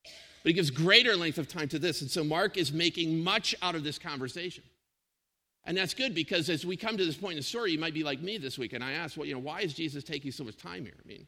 But 0.03 0.49
he 0.49 0.51
gives 0.51 0.71
greater 0.71 1.15
length 1.15 1.37
of 1.37 1.47
time 1.47 1.69
to 1.69 1.79
this. 1.79 2.01
And 2.01 2.11
so 2.11 2.21
Mark 2.21 2.57
is 2.57 2.73
making 2.73 3.23
much 3.23 3.55
out 3.61 3.75
of 3.75 3.85
this 3.85 3.97
conversation. 3.97 4.65
And 5.65 5.77
that's 5.77 5.93
good 5.93 6.13
because 6.13 6.49
as 6.49 6.65
we 6.65 6.75
come 6.75 6.97
to 6.97 7.05
this 7.05 7.15
point 7.15 7.33
in 7.33 7.37
the 7.37 7.43
story, 7.43 7.71
you 7.71 7.79
might 7.79 7.93
be 7.93 8.03
like 8.03 8.21
me 8.21 8.37
this 8.37 8.57
week. 8.57 8.73
And 8.73 8.83
I 8.83 8.93
ask, 8.93 9.15
well, 9.15 9.25
you 9.25 9.33
know, 9.33 9.39
why 9.39 9.61
is 9.61 9.73
Jesus 9.73 10.03
taking 10.03 10.31
so 10.31 10.43
much 10.43 10.57
time 10.57 10.83
here? 10.83 10.97
I 11.03 11.07
mean, 11.07 11.27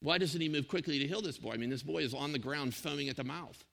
why 0.00 0.18
doesn't 0.18 0.40
he 0.40 0.48
move 0.48 0.68
quickly 0.68 0.98
to 0.98 1.06
heal 1.06 1.22
this 1.22 1.38
boy? 1.38 1.52
I 1.52 1.56
mean, 1.56 1.70
this 1.70 1.82
boy 1.82 1.98
is 1.98 2.12
on 2.12 2.32
the 2.32 2.38
ground 2.38 2.74
foaming 2.74 3.08
at 3.08 3.16
the 3.16 3.24
mouth. 3.24 3.64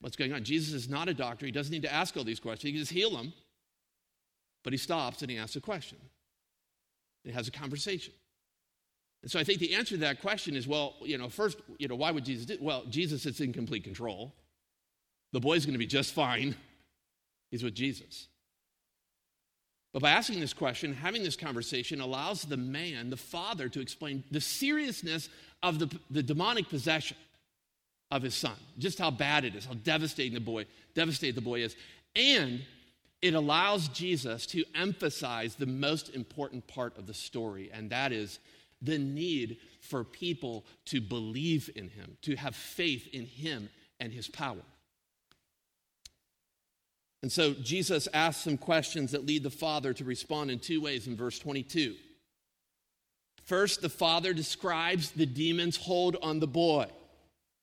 What's 0.00 0.16
going 0.16 0.32
on? 0.32 0.44
Jesus 0.44 0.72
is 0.72 0.88
not 0.88 1.08
a 1.08 1.14
doctor. 1.14 1.44
He 1.44 1.52
doesn't 1.52 1.72
need 1.72 1.82
to 1.82 1.92
ask 1.92 2.16
all 2.16 2.24
these 2.24 2.38
questions. 2.38 2.62
He 2.62 2.72
can 2.72 2.80
just 2.80 2.92
heal 2.92 3.16
him. 3.16 3.32
But 4.62 4.72
he 4.72 4.76
stops 4.76 5.22
and 5.22 5.30
he 5.30 5.36
asks 5.36 5.56
a 5.56 5.60
question. 5.60 5.98
He 7.24 7.32
has 7.32 7.48
a 7.48 7.50
conversation. 7.50 8.14
And 9.22 9.30
so 9.30 9.40
I 9.40 9.44
think 9.44 9.58
the 9.58 9.74
answer 9.74 9.96
to 9.96 10.00
that 10.02 10.20
question 10.20 10.54
is 10.54 10.68
well, 10.68 10.94
you 11.02 11.18
know, 11.18 11.28
first, 11.28 11.58
you 11.78 11.88
know, 11.88 11.96
why 11.96 12.12
would 12.12 12.24
Jesus 12.24 12.46
do 12.46 12.56
Well, 12.60 12.84
Jesus 12.88 13.26
is 13.26 13.40
in 13.40 13.52
complete 13.52 13.82
control. 13.82 14.34
The 15.32 15.40
boy's 15.40 15.66
going 15.66 15.74
to 15.74 15.78
be 15.78 15.86
just 15.86 16.14
fine. 16.14 16.54
He's 17.50 17.62
with 17.62 17.74
Jesus. 17.74 18.28
But 19.92 20.02
by 20.02 20.10
asking 20.10 20.40
this 20.40 20.52
question, 20.52 20.92
having 20.92 21.22
this 21.22 21.36
conversation 21.36 22.00
allows 22.00 22.42
the 22.42 22.56
man, 22.56 23.10
the 23.10 23.16
father, 23.16 23.68
to 23.70 23.80
explain 23.80 24.22
the 24.30 24.40
seriousness 24.40 25.28
of 25.62 25.78
the, 25.78 25.98
the 26.10 26.22
demonic 26.22 26.68
possession 26.68 27.16
of 28.10 28.22
his 28.22 28.34
son, 28.34 28.54
just 28.78 28.98
how 28.98 29.10
bad 29.10 29.44
it 29.44 29.54
is, 29.54 29.64
how 29.64 29.74
devastating 29.74 30.34
the 30.34 30.40
boy, 30.40 30.66
devastated 30.94 31.34
the 31.34 31.40
boy 31.40 31.62
is. 31.62 31.74
And 32.14 32.62
it 33.20 33.34
allows 33.34 33.88
Jesus 33.88 34.46
to 34.46 34.64
emphasize 34.74 35.54
the 35.54 35.66
most 35.66 36.14
important 36.14 36.66
part 36.66 36.96
of 36.96 37.06
the 37.06 37.14
story, 37.14 37.70
and 37.72 37.90
that 37.90 38.12
is 38.12 38.38
the 38.80 38.98
need 38.98 39.58
for 39.80 40.04
people 40.04 40.64
to 40.86 41.00
believe 41.00 41.68
in 41.74 41.88
him, 41.88 42.16
to 42.22 42.36
have 42.36 42.54
faith 42.54 43.08
in 43.12 43.26
him 43.26 43.68
and 43.98 44.12
his 44.12 44.28
power. 44.28 44.62
And 47.22 47.32
so 47.32 47.52
Jesus 47.54 48.08
asks 48.14 48.44
some 48.44 48.56
questions 48.56 49.12
that 49.12 49.26
lead 49.26 49.42
the 49.42 49.50
Father 49.50 49.92
to 49.94 50.04
respond 50.04 50.50
in 50.50 50.58
two 50.58 50.80
ways 50.80 51.06
in 51.06 51.16
verse 51.16 51.38
22. 51.38 51.96
First, 53.44 53.80
the 53.80 53.88
Father 53.88 54.32
describes 54.32 55.10
the 55.10 55.26
demon's 55.26 55.76
hold 55.76 56.16
on 56.22 56.38
the 56.38 56.46
boy. 56.46 56.86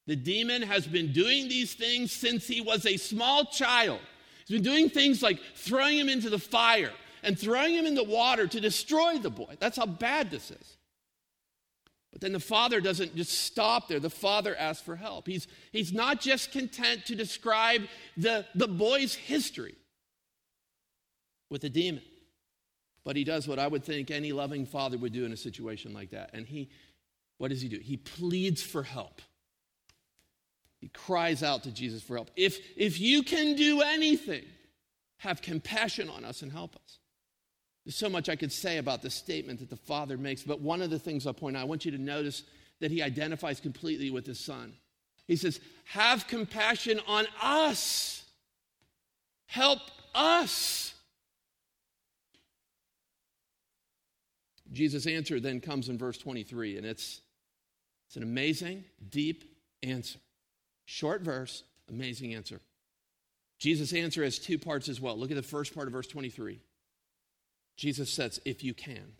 The 0.07 0.15
demon 0.15 0.61
has 0.61 0.85
been 0.85 1.11
doing 1.13 1.47
these 1.47 1.73
things 1.73 2.11
since 2.11 2.47
he 2.47 2.59
was 2.59 2.85
a 2.85 2.97
small 2.97 3.45
child. 3.45 3.99
He's 4.45 4.57
been 4.57 4.71
doing 4.71 4.89
things 4.89 5.23
like 5.23 5.39
throwing 5.55 5.97
him 5.97 6.09
into 6.09 6.29
the 6.29 6.39
fire 6.39 6.91
and 7.23 7.37
throwing 7.37 7.73
him 7.73 7.85
in 7.85 7.95
the 7.95 8.03
water 8.03 8.45
to 8.45 8.59
destroy 8.59 9.17
the 9.17 9.29
boy. 9.29 9.55
That's 9.59 9.77
how 9.77 9.87
bad 9.87 10.29
this 10.29 10.51
is. 10.51 10.74
But 12.15 12.21
then 12.21 12.31
the 12.31 12.39
father 12.39 12.79
doesn't 12.79 13.13
just 13.17 13.41
stop 13.41 13.89
there. 13.89 13.99
The 13.99 14.09
father 14.09 14.55
asks 14.55 14.81
for 14.81 14.95
help. 14.95 15.27
He's, 15.27 15.49
he's 15.73 15.91
not 15.91 16.21
just 16.21 16.53
content 16.53 17.05
to 17.07 17.15
describe 17.15 17.81
the, 18.15 18.45
the 18.55 18.69
boy's 18.69 19.13
history 19.13 19.75
with 21.49 21.61
the 21.61 21.69
demon, 21.69 22.01
but 23.03 23.17
he 23.17 23.25
does 23.25 23.49
what 23.49 23.59
I 23.59 23.67
would 23.67 23.83
think 23.83 24.11
any 24.11 24.31
loving 24.31 24.65
father 24.65 24.97
would 24.97 25.11
do 25.11 25.25
in 25.25 25.33
a 25.33 25.37
situation 25.37 25.93
like 25.93 26.11
that. 26.11 26.29
And 26.31 26.47
he, 26.47 26.69
what 27.37 27.49
does 27.49 27.61
he 27.61 27.67
do? 27.67 27.79
He 27.79 27.97
pleads 27.97 28.63
for 28.63 28.83
help. 28.83 29.21
He 30.79 30.87
cries 30.87 31.43
out 31.43 31.63
to 31.63 31.71
Jesus 31.71 32.01
for 32.01 32.15
help. 32.15 32.31
If, 32.37 32.59
if 32.77 32.97
you 32.97 33.23
can 33.23 33.57
do 33.57 33.81
anything, 33.81 34.45
have 35.17 35.41
compassion 35.41 36.09
on 36.09 36.23
us 36.23 36.41
and 36.41 36.49
help 36.49 36.77
us. 36.77 36.99
There's 37.85 37.95
so 37.95 38.09
much 38.09 38.29
I 38.29 38.35
could 38.35 38.51
say 38.51 38.77
about 38.77 39.03
the 39.03 39.11
statement 39.11 39.59
that 39.59 39.69
the 39.69 39.75
Father 39.75 40.17
makes, 40.17 40.41
but 40.41 40.59
one 40.59 40.81
of 40.81 40.89
the 40.89 40.97
things 40.97 41.27
I'll 41.27 41.33
point 41.33 41.55
out, 41.55 41.61
I 41.61 41.65
want 41.65 41.85
you 41.85 41.91
to 41.91 41.97
notice 41.99 42.43
that 42.79 42.91
he 42.91 43.01
identifies 43.01 43.59
completely 43.59 44.09
with 44.09 44.25
his 44.25 44.39
Son. 44.39 44.73
He 45.27 45.35
says, 45.35 45.59
Have 45.85 46.27
compassion 46.27 46.99
on 47.07 47.27
us, 47.41 48.23
help 49.45 49.79
us. 50.15 50.93
Jesus' 54.71 55.05
answer 55.07 55.39
then 55.39 55.61
comes 55.61 55.87
in 55.87 55.97
verse 55.97 56.17
23, 56.17 56.77
and 56.77 56.85
it's, 56.85 57.21
it's 58.07 58.17
an 58.17 58.23
amazing, 58.23 58.83
deep 59.09 59.43
answer. 59.83 60.19
Short 60.85 61.21
verse, 61.21 61.63
amazing 61.89 62.33
answer. 62.33 62.59
Jesus' 63.59 63.93
answer 63.93 64.23
has 64.23 64.37
two 64.37 64.57
parts 64.57 64.89
as 64.89 64.99
well. 64.99 65.17
Look 65.17 65.31
at 65.31 65.37
the 65.37 65.43
first 65.43 65.73
part 65.73 65.87
of 65.87 65.93
verse 65.93 66.07
23. 66.07 66.59
Jesus 67.75 68.09
says, 68.11 68.39
if 68.45 68.63
you 68.63 68.73
can. 68.73 69.13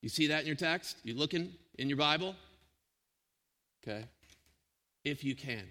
You 0.00 0.08
see 0.08 0.28
that 0.28 0.40
in 0.40 0.46
your 0.46 0.56
text? 0.56 0.96
You 1.04 1.14
looking 1.14 1.52
in 1.78 1.88
your 1.88 1.98
Bible? 1.98 2.34
Okay. 3.82 4.04
If 5.04 5.24
you 5.24 5.34
can. 5.34 5.62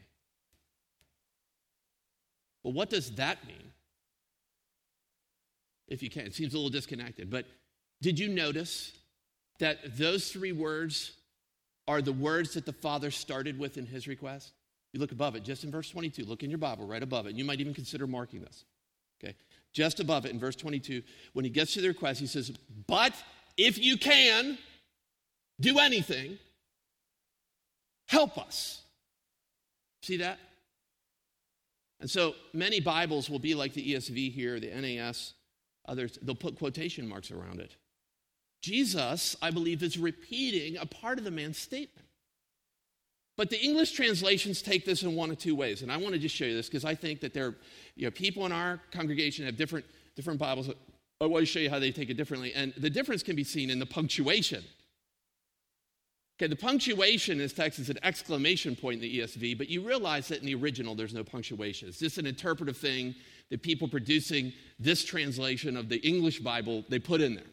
Well, 2.64 2.74
what 2.74 2.90
does 2.90 3.12
that 3.16 3.46
mean? 3.46 3.72
If 5.88 6.02
you 6.02 6.10
can. 6.10 6.26
It 6.26 6.36
seems 6.36 6.54
a 6.54 6.58
little 6.58 6.70
disconnected. 6.70 7.30
But 7.30 7.46
did 8.02 8.18
you 8.18 8.30
notice 8.30 8.94
that 9.60 9.98
those 9.98 10.32
three 10.32 10.52
words 10.54 11.14
are 11.88 12.02
the 12.02 12.14
words 12.14 12.54
that 12.54 12.66
the 12.66 12.74
Father 12.74 13.12
started 13.12 13.60
with 13.60 13.78
in 13.78 13.86
his 13.86 14.08
request? 14.08 14.54
You 14.94 15.00
look 15.00 15.12
above 15.12 15.36
it, 15.36 15.44
just 15.44 15.64
in 15.64 15.72
verse 15.72 15.90
22. 15.90 16.24
Look 16.26 16.44
in 16.44 16.50
your 16.50 16.60
Bible, 16.60 16.86
right 16.86 17.04
above 17.04 17.26
it. 17.26 17.36
You 17.36 17.46
might 17.46 17.60
even 17.60 17.74
consider 17.74 18.08
marking 18.08 18.42
this. 18.42 18.66
Okay. 19.24 19.36
Just 19.74 20.00
above 20.00 20.26
it 20.26 20.32
in 20.32 20.40
verse 20.40 20.56
22, 20.56 21.02
when 21.34 21.46
he 21.46 21.52
gets 21.52 21.74
to 21.74 21.82
the 21.82 21.88
request, 21.88 22.20
he 22.20 22.28
says, 22.28 22.52
But 22.88 23.14
if 23.58 23.78
you 23.78 23.98
can 23.98 24.58
do 25.60 25.80
anything, 25.80 26.38
help 28.08 28.38
us. 28.38 28.82
See 30.04 30.18
that? 30.18 30.40
And 32.02 32.10
so 32.10 32.36
many 32.54 32.80
Bibles 32.80 33.30
will 33.30 33.40
be 33.40 33.54
like 33.54 33.74
the 33.74 33.94
ESV 33.94 34.34
here, 34.34 34.60
the 34.60 34.70
NAS, 34.70 35.34
others, 35.88 36.18
they'll 36.22 36.36
put 36.36 36.58
quotation 36.58 37.08
marks 37.08 37.32
around 37.32 37.60
it. 37.60 37.76
Jesus, 38.62 39.36
I 39.42 39.52
believe, 39.52 39.84
is 39.84 39.98
repeating 39.98 40.78
a 40.78 40.86
part 40.86 41.18
of 41.18 41.24
the 41.24 41.32
man's 41.32 41.58
statement. 41.58 42.08
But 43.38 43.50
the 43.50 43.60
English 43.62 43.92
translations 43.92 44.62
take 44.62 44.86
this 44.86 45.04
in 45.04 45.16
one 45.16 45.32
of 45.32 45.38
two 45.38 45.56
ways. 45.56 45.82
And 45.82 45.92
I 45.92 45.98
want 45.98 46.14
to 46.14 46.20
just 46.20 46.36
show 46.36 46.46
you 46.46 46.56
this 46.56 46.68
because 46.68 46.86
I 46.86 46.96
think 46.96 47.22
that 47.22 47.34
there 47.34 47.48
are 47.48 47.56
you 47.96 48.06
know, 48.06 48.12
people 48.12 48.46
in 48.46 48.52
our 48.52 48.80
congregation 48.92 49.46
have 49.46 49.58
different, 49.58 49.86
different 50.16 50.40
Bibles. 50.40 50.70
I 51.22 51.26
want 51.26 51.42
to 51.42 51.46
show 51.46 51.60
you 51.60 51.70
how 51.70 51.80
they 51.80 51.92
take 51.92 52.10
it 52.10 52.16
differently. 52.16 52.54
And 52.54 52.74
the 52.78 52.90
difference 52.90 53.24
can 53.24 53.36
be 53.36 53.44
seen 53.44 53.70
in 53.70 53.80
the 53.80 53.86
punctuation. 53.86 54.64
Okay, 56.42 56.48
the 56.48 56.56
punctuation 56.56 57.34
in 57.34 57.38
this 57.38 57.54
text 57.54 57.78
is 57.78 57.92
an 57.92 58.00
exclamation 58.02 58.76
point 58.76 58.96
in 58.96 59.02
the 59.02 59.20
ESV, 59.20 59.56
but 59.60 59.70
you 59.70 59.82
realize 59.82 60.28
that 60.30 60.40
in 60.40 60.48
the 60.48 60.56
original 60.56 60.96
there's 60.96 61.14
no 61.14 61.24
punctuation. 61.24 61.88
It's 61.88 62.00
just 62.00 62.18
an 62.18 62.26
interpretive 62.26 62.78
thing 62.78 63.14
that 63.52 63.62
people 63.62 63.88
producing 63.88 64.52
this 64.80 65.06
translation 65.06 65.78
of 65.78 65.88
the 65.88 65.98
English 65.98 66.40
Bible, 66.40 66.84
they 66.90 66.98
put 66.98 67.22
in 67.22 67.36
there. 67.36 67.46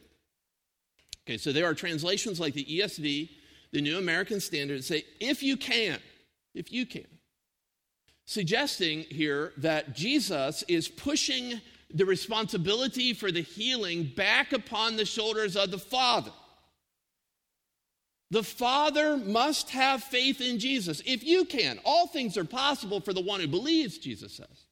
Okay, 1.26 1.36
so 1.36 1.52
there 1.52 1.66
are 1.66 1.74
translations 1.74 2.40
like 2.40 2.54
the 2.54 2.64
ESV 2.64 3.28
the 3.72 3.80
New 3.80 3.98
American 3.98 4.40
Standard 4.40 4.84
say, 4.84 5.04
if 5.20 5.42
you 5.42 5.56
can, 5.56 5.98
if 6.54 6.72
you 6.72 6.86
can. 6.86 7.06
Suggesting 8.24 9.00
here 9.08 9.52
that 9.56 9.94
Jesus 9.94 10.62
is 10.68 10.88
pushing 10.88 11.60
the 11.92 12.04
responsibility 12.04 13.14
for 13.14 13.32
the 13.32 13.40
healing 13.40 14.12
back 14.16 14.52
upon 14.52 14.96
the 14.96 15.04
shoulders 15.04 15.56
of 15.56 15.70
the 15.70 15.78
Father. 15.78 16.32
The 18.30 18.42
Father 18.42 19.16
must 19.16 19.70
have 19.70 20.02
faith 20.02 20.42
in 20.42 20.58
Jesus. 20.58 21.02
If 21.06 21.24
you 21.24 21.46
can, 21.46 21.80
all 21.84 22.06
things 22.06 22.36
are 22.36 22.44
possible 22.44 23.00
for 23.00 23.14
the 23.14 23.22
one 23.22 23.40
who 23.40 23.48
believes, 23.48 23.96
Jesus 23.96 24.34
says. 24.34 24.66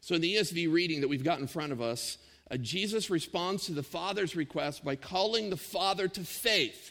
So, 0.00 0.14
in 0.14 0.20
the 0.20 0.36
ESV 0.36 0.72
reading 0.72 1.00
that 1.00 1.08
we've 1.08 1.24
got 1.24 1.40
in 1.40 1.46
front 1.48 1.72
of 1.72 1.80
us, 1.80 2.18
Uh, 2.50 2.56
Jesus 2.56 3.10
responds 3.10 3.66
to 3.66 3.72
the 3.72 3.82
Father's 3.82 4.34
request 4.34 4.84
by 4.84 4.96
calling 4.96 5.50
the 5.50 5.56
Father 5.56 6.08
to 6.08 6.24
faith. 6.24 6.90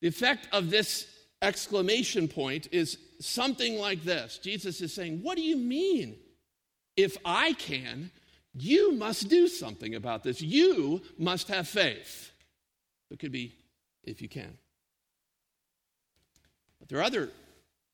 The 0.00 0.08
effect 0.08 0.48
of 0.52 0.70
this 0.70 1.06
exclamation 1.42 2.28
point 2.28 2.68
is 2.72 2.98
something 3.20 3.78
like 3.78 4.02
this 4.02 4.38
Jesus 4.38 4.80
is 4.80 4.92
saying, 4.92 5.22
What 5.22 5.36
do 5.36 5.42
you 5.42 5.56
mean? 5.56 6.16
If 6.96 7.16
I 7.24 7.52
can, 7.54 8.10
you 8.54 8.92
must 8.92 9.28
do 9.28 9.48
something 9.48 9.94
about 9.94 10.22
this. 10.22 10.40
You 10.40 11.02
must 11.18 11.48
have 11.48 11.68
faith. 11.68 12.32
It 13.10 13.18
could 13.18 13.32
be 13.32 13.54
if 14.02 14.22
you 14.22 14.28
can. 14.28 14.56
But 16.78 16.88
there 16.88 16.98
are 16.98 17.04
other 17.04 17.30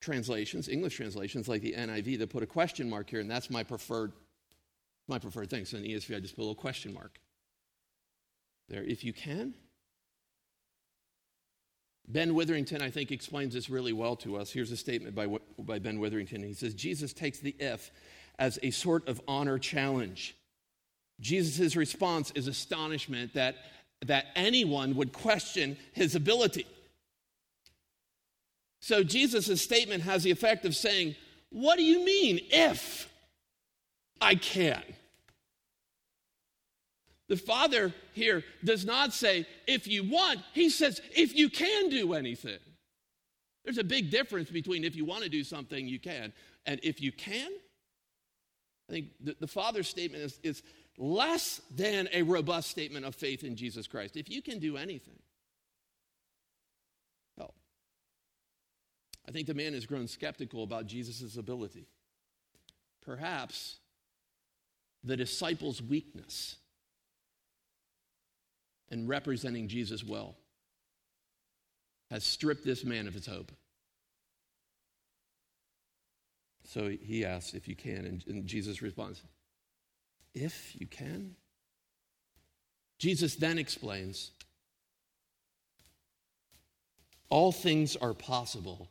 translations, 0.01 0.69
English 0.69 0.97
translations 0.97 1.49
like 1.49 1.63
the 1.63 1.73
NIV, 1.73 2.19
that 2.19 2.31
put 2.31 2.43
a 2.43 2.47
question 2.47 2.89
mark 2.89 3.11
here, 3.11 3.21
and 3.21 3.31
that's 3.31 3.51
my 3.51 3.63
preferred, 3.63 4.13
my 5.09 5.19
preferred 5.19 5.51
thing. 5.51 5.65
So 5.65 5.79
in 5.79 5.85
ESV, 5.85 6.17
I 6.17 6.21
just 6.21 6.37
put 6.37 6.43
a 6.43 6.45
little 6.45 6.55
question 6.55 6.95
mark 6.95 7.21
there. 8.69 8.85
If 8.85 9.05
you 9.05 9.13
can. 9.13 9.55
Ben 12.09 12.35
Witherington, 12.35 12.83
I 12.83 12.91
think, 12.91 13.11
explains 13.13 13.55
this 13.55 13.71
really 13.71 13.93
well 13.93 14.17
to 14.17 14.37
us. 14.37 14.51
Here's 14.51 14.73
a 14.73 14.77
statement 14.77 15.15
by, 15.15 15.29
by 15.59 15.79
Ben 15.79 16.01
Witherington. 16.01 16.43
He 16.43 16.55
says, 16.55 16.75
Jesus 16.75 17.13
takes 17.13 17.39
the 17.39 17.55
if 17.59 17.91
as 18.39 18.59
a 18.63 18.71
sort 18.71 19.09
of 19.09 19.21
honor 19.29 19.59
challenge. 19.59 20.37
Jesus' 21.21 21.77
response 21.77 22.33
is 22.35 22.49
astonishment 22.49 23.35
that, 23.35 23.57
that 24.05 24.27
anyone 24.35 24.97
would 24.97 25.13
question 25.13 25.77
his 25.93 26.15
ability. 26.15 26.67
So 28.81 29.05
Jesus' 29.05 29.63
statement 29.63 30.03
has 30.03 30.25
the 30.25 30.33
effect 30.33 30.65
of 30.65 30.75
saying, 30.75 31.15
What 31.51 31.77
do 31.77 31.85
you 31.85 32.05
mean 32.05 32.41
if 32.51 33.09
I 34.21 34.35
can? 34.35 34.83
The 37.29 37.37
Father 37.37 37.95
here 38.13 38.45
does 38.65 38.85
not 38.85 39.13
say, 39.13 39.47
If 39.67 39.87
you 39.87 40.09
want, 40.09 40.41
He 40.53 40.71
says, 40.71 41.01
If 41.15 41.37
you 41.37 41.49
can 41.49 41.89
do 41.89 42.15
anything. 42.15 42.59
There's 43.65 43.79
a 43.79 43.85
big 43.85 44.11
difference 44.11 44.51
between 44.51 44.85
if 44.85 44.97
you 44.97 45.05
want 45.05 45.23
to 45.23 45.29
do 45.29 45.45
something, 45.45 45.87
you 45.87 46.01
can, 46.01 46.33
and 46.67 46.81
if 46.83 47.01
you 47.01 47.13
can. 47.13 47.49
I 48.89 48.93
think 48.93 49.07
the, 49.21 49.37
the 49.39 49.47
Father's 49.47 49.89
statement 49.89 50.25
is, 50.25 50.41
is 50.43 50.63
less 50.99 51.61
than 51.75 52.09
a 52.13 52.23
robust 52.23 52.71
statement 52.71 53.07
of 53.07 53.15
faith 53.15 53.45
in 53.45 53.55
Jesus 53.55 53.87
Christ. 53.87 54.17
If 54.17 54.29
you 54.29 54.43
can 54.43 54.59
do 54.59 54.77
anything, 54.77 55.19
I 59.27 59.31
think 59.31 59.47
the 59.47 59.55
man 59.55 59.75
has 59.75 59.87
grown 59.87 60.09
skeptical 60.09 60.63
about 60.63 60.87
Jesus' 60.87 61.37
ability. 61.37 61.87
Perhaps 63.03 63.79
the 65.05 65.17
disciples' 65.17 65.81
weakness 65.81 66.57
in 68.93 69.09
representing 69.09 69.67
Jesus 69.67 70.05
well 70.05 70.37
has 72.11 72.23
stripped 72.23 72.65
this 72.65 72.85
man 72.85 73.09
of 73.09 73.15
his 73.15 73.27
hope. 73.27 73.51
So 76.65 76.89
he 76.89 77.25
asks 77.25 77.55
if 77.55 77.67
you 77.67 77.75
can, 77.75 78.05
and, 78.05 78.25
and 78.29 78.47
Jesus 78.47 78.83
responds, 78.83 79.23
If 80.35 80.79
you 80.79 80.87
can? 80.87 81.37
Jesus 82.99 83.35
then 83.35 83.59
explains, 83.59 84.31
All 87.31 87.51
things 87.51 87.97
are 87.97 88.15
possible 88.15 88.91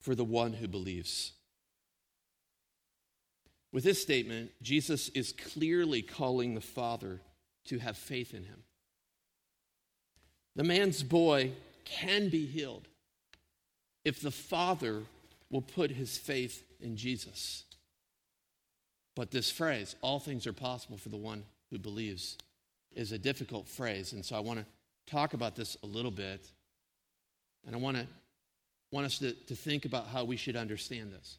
for 0.00 0.14
the 0.14 0.24
one 0.24 0.52
who 0.52 0.68
believes. 0.68 1.32
With 3.72 3.84
this 3.84 4.02
statement, 4.02 4.50
Jesus 4.62 5.08
is 5.10 5.32
clearly 5.32 6.02
calling 6.02 6.54
the 6.54 6.60
Father 6.60 7.20
to 7.66 7.78
have 7.78 7.96
faith 7.96 8.34
in 8.34 8.44
him. 8.44 8.62
The 10.56 10.64
man's 10.64 11.02
boy 11.02 11.52
can 11.84 12.30
be 12.30 12.46
healed 12.46 12.88
if 14.04 14.20
the 14.20 14.30
Father 14.30 15.02
will 15.50 15.62
put 15.62 15.90
his 15.90 16.16
faith 16.16 16.64
in 16.80 16.96
Jesus. 16.96 17.64
But 19.14 19.30
this 19.30 19.50
phrase, 19.50 19.96
all 20.00 20.18
things 20.18 20.46
are 20.46 20.52
possible 20.52 20.96
for 20.96 21.10
the 21.10 21.16
one 21.16 21.44
who 21.70 21.78
believes, 21.78 22.38
is 22.94 23.12
a 23.12 23.18
difficult 23.18 23.68
phrase. 23.68 24.12
And 24.12 24.24
so 24.24 24.34
I 24.34 24.40
want 24.40 24.58
to 24.58 24.66
talk 25.10 25.34
about 25.34 25.54
this 25.56 25.76
a 25.82 25.86
little 25.86 26.10
bit. 26.10 26.50
And 27.66 27.74
I 27.74 27.78
want 27.78 27.98
to 27.98 28.06
want 28.92 29.06
us 29.06 29.18
to, 29.18 29.32
to 29.32 29.54
think 29.54 29.84
about 29.84 30.06
how 30.06 30.24
we 30.24 30.36
should 30.36 30.56
understand 30.56 31.12
this. 31.12 31.38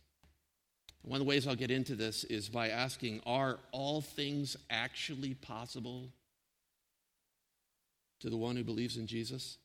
One 1.02 1.22
of 1.22 1.26
the 1.26 1.30
ways 1.30 1.48
I'll 1.48 1.56
get 1.56 1.72
into 1.72 1.96
this 1.96 2.24
is 2.26 2.50
by 2.50 2.70
asking 2.70 3.22
Are 3.26 3.60
all 3.72 4.02
things 4.02 4.58
actually 4.70 5.34
possible 5.36 6.10
to 8.20 8.30
the 8.30 8.38
one 8.38 8.56
who 8.56 8.64
believes 8.64 8.98
in 8.98 9.08
Jesus? 9.08 9.58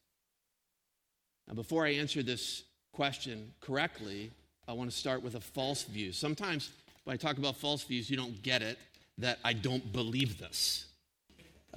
Now, 1.48 1.54
before 1.54 1.86
I 1.86 1.90
answer 1.90 2.22
this 2.22 2.62
question 2.92 3.52
correctly, 3.60 4.30
I 4.68 4.72
want 4.72 4.90
to 4.90 4.96
start 4.96 5.22
with 5.22 5.34
a 5.34 5.40
false 5.40 5.84
view. 5.84 6.12
Sometimes 6.12 6.70
when 7.04 7.14
I 7.14 7.16
talk 7.16 7.38
about 7.38 7.56
false 7.56 7.82
views, 7.82 8.08
you 8.08 8.16
don't 8.16 8.42
get 8.42 8.62
it 8.62 8.78
that 9.18 9.38
I 9.44 9.52
don't 9.52 9.92
believe 9.92 10.38
this. 10.38 10.86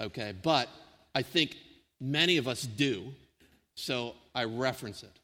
Okay, 0.00 0.34
but 0.42 0.68
I 1.14 1.22
think 1.22 1.56
many 2.00 2.36
of 2.36 2.46
us 2.46 2.62
do, 2.62 3.12
so 3.74 4.14
I 4.34 4.44
reference 4.44 5.02
it. 5.02 5.18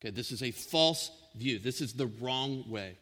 Okay, 0.00 0.10
this 0.10 0.32
is 0.32 0.42
a 0.42 0.50
false 0.50 1.10
view. 1.34 1.58
This 1.58 1.80
is 1.80 1.92
the 1.92 2.06
wrong 2.20 2.64
way 2.68 2.96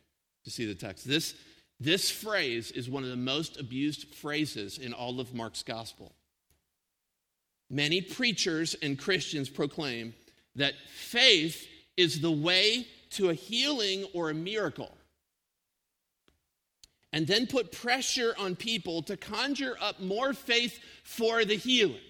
to 0.45 0.51
see 0.51 0.67
the 0.67 0.75
text. 0.75 1.07
This, 1.07 1.35
this 1.81 2.11
phrase 2.11 2.71
is 2.73 2.91
one 2.91 3.03
of 3.05 3.11
the 3.11 3.17
most 3.17 3.59
abused 3.59 4.15
phrases 4.15 4.79
in 4.79 4.93
all 4.93 5.21
of 5.21 5.35
Mark's 5.35 5.62
gospel. 5.62 6.12
Many 7.72 8.02
preachers 8.02 8.76
and 8.82 8.98
Christians 8.98 9.48
proclaim 9.48 10.12
that 10.56 10.74
faith 10.90 11.66
is 11.96 12.20
the 12.20 12.30
way 12.30 12.87
to 13.12 13.30
a 13.30 13.35
healing 13.35 14.04
or 14.12 14.28
a 14.28 14.35
miracle. 14.35 14.94
And 17.14 17.26
then 17.26 17.46
put 17.46 17.72
pressure 17.72 18.35
on 18.38 18.56
people 18.56 19.02
to 19.04 19.16
conjure 19.16 19.76
up 19.80 20.00
more 20.00 20.35
faith 20.35 20.80
for 21.02 21.46
the 21.46 21.56
healing. 21.56 22.00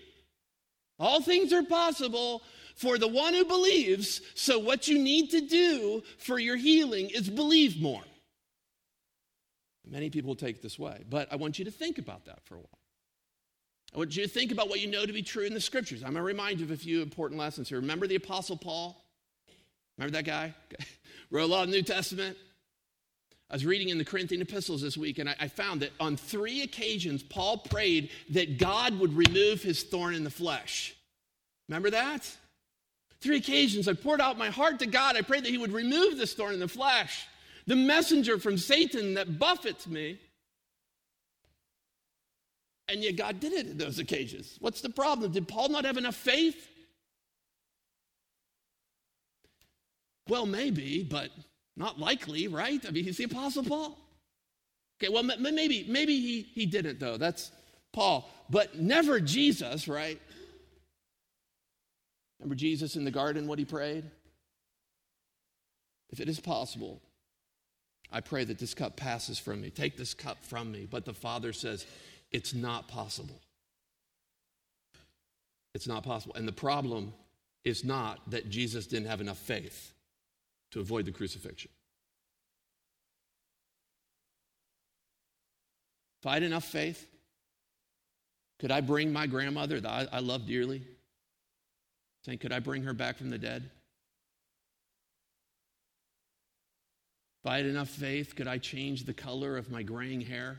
All 0.99 1.23
things 1.23 1.53
are 1.53 1.63
possible 1.63 2.43
for 2.75 2.99
the 2.99 3.09
one 3.09 3.33
who 3.33 3.45
believes. 3.45 4.21
So, 4.35 4.59
what 4.59 4.89
you 4.89 4.99
need 4.99 5.31
to 5.31 5.41
do 5.41 6.03
for 6.19 6.39
your 6.39 6.57
healing 6.57 7.11
is 7.11 7.29
believe 7.29 7.81
more. 7.81 8.03
Many 9.89 10.11
people 10.11 10.35
take 10.35 10.63
this 10.63 10.79
way, 10.79 11.05
but 11.09 11.33
I 11.33 11.37
want 11.37 11.59
you 11.59 11.65
to 11.65 11.71
think 11.73 11.99
about 11.99 12.25
that 12.27 12.45
for 12.45 12.55
a 12.55 12.59
while. 12.59 12.82
I 13.95 13.99
want 13.99 14.17
you 14.17 14.23
to 14.23 14.29
think 14.29 14.53
about 14.53 14.69
what 14.69 14.81
you 14.81 14.91
know 14.91 15.05
to 15.05 15.13
be 15.13 15.23
true 15.23 15.45
in 15.45 15.53
the 15.53 15.61
scriptures. 15.61 16.03
I'm 16.03 16.13
going 16.13 16.17
to 16.17 16.23
remind 16.23 16.61
you 16.61 16.65
of 16.65 16.71
a 16.71 16.77
few 16.77 17.03
important 17.03 17.39
lessons 17.39 17.69
here. 17.69 17.79
Remember 17.79 18.07
the 18.07 18.15
Apostle 18.15 18.57
Paul? 18.57 19.05
Remember 19.99 20.17
that 20.17 20.25
guy? 20.25 20.55
Wrote 21.31 21.45
a 21.45 21.47
lot 21.47 21.65
of 21.65 21.71
the 21.71 21.77
New 21.77 21.83
Testament. 21.83 22.37
I 23.51 23.55
was 23.55 23.67
reading 23.67 23.91
in 23.91 23.99
the 23.99 24.05
Corinthian 24.05 24.41
epistles 24.41 24.81
this 24.81 24.97
week, 24.97 25.19
and 25.19 25.29
I, 25.29 25.37
I 25.41 25.49
found 25.49 25.83
that 25.83 25.91
on 26.01 26.17
three 26.17 26.63
occasions, 26.63 27.23
Paul 27.23 27.59
prayed 27.59 28.09
that 28.31 28.59
God 28.59 28.99
would 28.99 29.15
remove 29.15 29.63
his 29.63 29.83
thorn 29.83 30.15
in 30.15 30.25
the 30.25 30.31
flesh. 30.31 30.95
Remember 31.69 31.91
that? 31.91 32.31
Three 33.23 33.37
occasions 33.37 33.87
I 33.87 33.93
poured 33.93 34.21
out 34.21 34.37
my 34.37 34.51
heart 34.51 34.81
to 34.81 34.87
God. 34.87 35.17
I 35.17 35.23
prayed 35.23 35.45
that 35.45 35.51
He 35.51 35.59
would 35.59 35.73
remove 35.73 36.19
this 36.19 36.35
thorn 36.35 36.55
in 36.55 36.61
the 36.61 36.67
flesh, 36.67 37.27
the 37.67 37.77
messenger 37.77 38.39
from 38.39 38.59
Satan 38.59 39.15
that 39.15 39.39
buffets 39.39 39.87
me. 39.87 40.19
And 42.93 43.03
yet 43.03 43.17
God 43.17 43.41
did 43.41 43.55
it 43.55 43.67
in 43.67 43.79
those 43.79 43.99
occasions. 43.99 44.59
What's 44.61 44.83
the 44.83 44.91
problem? 44.91 45.33
Did 45.33 45.49
Paul 45.49 45.71
not 45.71 45.87
have 45.87 45.97
enough 45.97 46.15
faith? 46.15 46.69
Well, 50.29 50.45
maybe, 50.45 51.03
but 51.03 51.31
not 51.75 51.99
likely, 51.99 52.49
right? 52.49 52.85
I 52.87 52.91
mean, 52.91 53.05
he's 53.05 53.17
the 53.17 53.25
Apostle 53.25 53.65
Paul. 53.65 53.99
Okay, 55.01 55.11
well, 55.11 55.23
maybe, 55.23 55.87
maybe 55.89 56.21
he, 56.21 56.43
he 56.43 56.67
didn't, 56.67 57.01
though. 57.01 57.17
That's 57.17 57.51
Paul. 57.95 58.31
But 58.51 58.79
never 58.79 59.21
Jesus, 59.21 59.89
right? 59.89 60.21
Remember 62.41 62.55
Jesus 62.55 62.95
in 62.95 63.07
the 63.07 63.11
garden, 63.11 63.47
what 63.47 63.59
he 63.59 63.65
prayed? 63.65 64.05
If 66.11 66.21
it 66.21 66.29
is 66.29 66.41
possible, 66.41 67.01
I 68.13 68.21
pray 68.21 68.45
that 68.45 68.59
this 68.59 68.75
cup 68.75 68.97
passes 68.97 69.39
from 69.39 69.63
me. 69.63 69.71
Take 69.71 69.97
this 69.97 70.13
cup 70.13 70.45
from 70.45 70.71
me. 70.71 70.87
But 70.89 71.07
the 71.07 71.15
Father 71.15 71.55
says, 71.55 71.87
it's 72.33 72.55
not 72.55 72.89
possible. 72.89 73.41
It's 75.75 75.87
not 75.87 76.03
possible. 76.03 76.35
And 76.35 76.47
the 76.47 76.53
problem 76.53 77.13
is 77.65 77.85
not 77.85 78.19
that 78.31 78.51
Jesus 78.51 78.87
didn't 78.87 79.09
have 79.09 79.21
enough 79.21 79.39
faith 79.39 79.93
to 80.73 80.81
avoid 80.81 81.05
the 81.05 81.13
crucifixion. 81.13 81.71
If 86.21 86.27
I 86.27 86.35
had 86.35 86.43
enough 86.43 86.65
faith, 86.65 87.07
could 88.59 88.71
I 88.71 88.81
bring 88.81 89.13
my 89.13 89.27
grandmother 89.27 89.81
that 89.81 89.91
I, 90.13 90.17
I 90.17 90.21
love 90.21 90.47
dearly 90.47 90.83
saying, 92.25 92.39
Could 92.39 92.53
I 92.53 92.61
bring 92.61 92.85
her 92.85 92.95
back 92.95 93.19
from 93.19 93.31
the 93.31 93.39
dead? 93.39 93.69
If 97.45 97.51
I 97.51 97.57
had 97.57 97.67
enough 97.67 97.89
faith, 97.89 98.37
could 98.37 98.47
I 98.47 98.59
change 98.59 99.05
the 99.05 99.13
color 99.13 99.57
of 99.57 99.71
my 99.71 99.83
graying 99.83 100.21
hair? 100.21 100.59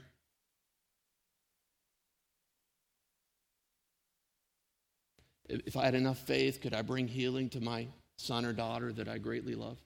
If 5.66 5.78
I 5.78 5.86
had 5.86 5.96
enough 5.96 6.20
faith, 6.20 6.62
could 6.62 6.74
I 6.74 6.82
bring 6.82 7.08
healing 7.08 7.50
to 7.50 7.62
my 7.62 7.88
son 8.18 8.46
or 8.46 8.54
daughter 8.54 8.92
that 8.94 9.08
I 9.08 9.18
greatly 9.18 9.56
love? 9.56 9.78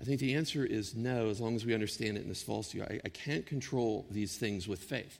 I 0.00 0.04
think 0.04 0.20
the 0.20 0.34
answer 0.34 0.64
is 0.64 0.94
no, 0.94 1.28
as 1.28 1.40
long 1.40 1.56
as 1.56 1.66
we 1.66 1.74
understand 1.74 2.16
it 2.16 2.22
in 2.22 2.28
this 2.28 2.42
false 2.42 2.70
view. 2.70 2.84
I, 2.84 3.00
I 3.04 3.08
can't 3.08 3.46
control 3.46 4.06
these 4.10 4.36
things 4.36 4.68
with 4.68 4.80
faith. 4.80 5.18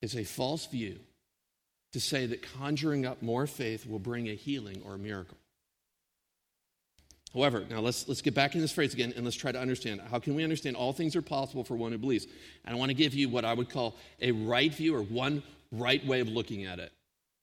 It's 0.00 0.14
a 0.14 0.24
false 0.24 0.66
view 0.66 1.00
to 1.92 2.00
say 2.00 2.26
that 2.26 2.42
conjuring 2.58 3.04
up 3.04 3.22
more 3.22 3.46
faith 3.46 3.86
will 3.86 3.98
bring 3.98 4.28
a 4.28 4.34
healing 4.34 4.82
or 4.84 4.94
a 4.94 4.98
miracle. 4.98 5.36
However, 7.34 7.64
now 7.68 7.80
let's, 7.80 8.08
let's 8.08 8.22
get 8.22 8.34
back 8.34 8.54
in 8.54 8.60
this 8.60 8.72
phrase 8.72 8.94
again 8.94 9.12
and 9.14 9.24
let's 9.24 9.36
try 9.36 9.52
to 9.52 9.60
understand 9.60 10.00
how 10.10 10.18
can 10.18 10.34
we 10.34 10.44
understand 10.44 10.76
all 10.76 10.92
things 10.92 11.14
are 11.14 11.22
possible 11.22 11.62
for 11.62 11.76
one 11.76 11.92
who 11.92 11.98
believes? 11.98 12.26
And 12.64 12.74
I 12.74 12.78
want 12.78 12.90
to 12.90 12.94
give 12.94 13.12
you 13.12 13.28
what 13.28 13.44
I 13.44 13.52
would 13.52 13.68
call 13.68 13.96
a 14.20 14.32
right 14.32 14.72
view 14.72 14.94
or 14.94 15.02
one 15.02 15.42
right 15.72 16.04
way 16.06 16.20
of 16.20 16.28
looking 16.28 16.64
at 16.64 16.78
it, 16.78 16.92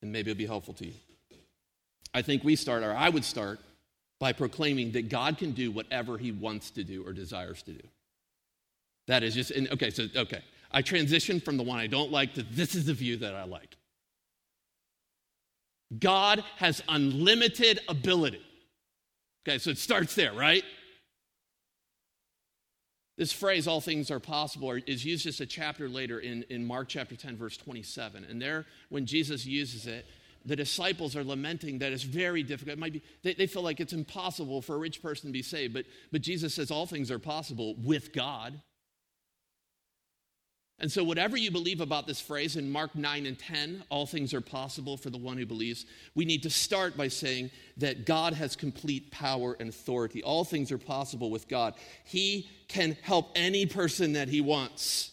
and 0.02 0.12
maybe 0.12 0.32
it'll 0.32 0.38
be 0.38 0.46
helpful 0.46 0.74
to 0.76 0.88
you. 0.88 0.94
I 2.14 2.22
think 2.22 2.44
we 2.44 2.56
start, 2.56 2.84
or 2.84 2.94
I 2.94 3.10
would 3.10 3.26
start, 3.26 3.60
by 4.20 4.32
proclaiming 4.34 4.92
that 4.94 5.10
God 5.10 5.38
can 5.38 5.52
do 5.52 5.72
whatever 5.72 6.18
he 6.18 6.32
wants 6.32 6.72
to 6.72 6.84
do 6.84 7.06
or 7.06 7.14
desires 7.14 7.62
to 7.64 7.72
do. 7.74 7.88
That 9.08 9.24
is 9.24 9.36
just, 9.36 9.52
and 9.52 9.70
okay, 9.72 9.90
so, 9.90 10.08
okay. 10.16 10.42
I 10.72 10.82
transition 10.82 11.40
from 11.40 11.58
the 11.58 11.64
one 11.64 11.80
I 11.80 11.88
don't 11.88 12.12
like 12.12 12.34
to 12.36 12.44
this 12.44 12.76
is 12.76 12.86
the 12.86 12.94
view 12.94 13.18
that 13.18 13.36
I 13.36 13.44
like. 13.44 13.78
God 16.00 16.44
has 16.58 16.82
unlimited 16.90 17.80
ability. 17.88 18.42
Okay, 19.48 19.58
so 19.60 19.70
it 19.70 19.78
starts 19.78 20.16
there, 20.16 20.34
right? 20.34 20.64
This 23.18 23.32
phrase, 23.32 23.68
all 23.68 23.80
things 23.80 24.12
are 24.12 24.20
possible, 24.20 24.72
is 24.86 25.06
used 25.06 25.24
just 25.24 25.40
a 25.40 25.46
chapter 25.46 25.88
later 25.88 26.20
in, 26.20 26.44
in 26.50 26.66
Mark 26.66 26.90
chapter 26.90 27.16
10, 27.16 27.38
verse 27.38 27.56
27. 27.56 28.26
And 28.26 28.42
there, 28.42 28.66
when 28.90 29.06
Jesus 29.06 29.46
uses 29.46 29.88
it, 29.88 30.06
the 30.46 30.56
disciples 30.56 31.16
are 31.16 31.24
lamenting 31.24 31.80
that 31.80 31.92
it's 31.92 32.04
very 32.04 32.44
difficult. 32.44 32.78
It 32.78 32.80
might 32.80 32.94
be, 32.94 33.02
they, 33.24 33.34
they 33.34 33.48
feel 33.48 33.64
like 33.64 33.80
it's 33.80 33.94
impossible 33.94 34.62
for 34.62 34.76
a 34.76 34.78
rich 34.78 35.02
person 35.02 35.30
to 35.30 35.34
be 35.34 35.42
saved, 35.42 35.74
but, 35.74 35.86
but 36.12 36.22
Jesus 36.22 36.54
says 36.54 36.70
all 36.72 36.86
things 36.86 37.10
are 37.10 37.18
possible 37.18 37.76
with 37.84 38.14
God. 38.14 38.62
And 40.80 40.92
so, 40.92 41.06
whatever 41.06 41.38
you 41.38 41.52
believe 41.52 41.80
about 41.80 42.06
this 42.06 42.20
phrase 42.20 42.58
in 42.58 42.70
Mark 42.70 42.96
9 42.96 43.26
and 43.26 43.40
10, 43.40 43.86
all 43.90 44.06
things 44.06 44.34
are 44.34 44.42
possible 44.42 44.98
for 44.98 45.10
the 45.10 45.18
one 45.18 45.38
who 45.38 45.46
believes, 45.46 45.86
we 46.16 46.26
need 46.26 46.44
to 46.44 46.50
start 46.50 46.98
by 46.98 47.08
saying 47.08 47.50
that 47.78 48.06
God 48.06 48.34
has 48.34 48.58
complete 48.58 49.10
power 49.10 49.56
and 49.60 49.70
authority. 49.70 50.22
All 50.22 50.44
things 50.44 50.74
are 50.74 50.78
possible 50.78 51.32
with 51.32 51.48
God. 51.48 51.76
He 52.04 52.50
can 52.68 52.98
help 53.04 53.32
any 53.36 53.66
person 53.66 54.14
that 54.14 54.28
he 54.28 54.42
wants. 54.42 55.12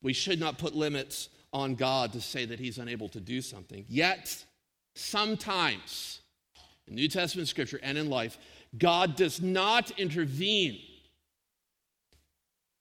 We 0.00 0.12
should 0.12 0.38
not 0.38 0.58
put 0.58 0.76
limits 0.76 1.28
on 1.52 1.74
God 1.74 2.12
to 2.12 2.20
say 2.20 2.44
that 2.44 2.60
he's 2.60 2.78
unable 2.78 3.08
to 3.08 3.20
do 3.20 3.42
something. 3.42 3.84
Yet, 3.88 4.44
sometimes, 4.94 6.20
in 6.86 6.94
New 6.94 7.08
Testament 7.08 7.48
scripture 7.48 7.80
and 7.82 7.98
in 7.98 8.08
life, 8.10 8.38
God 8.76 9.16
does 9.16 9.42
not 9.42 9.90
intervene 9.98 10.78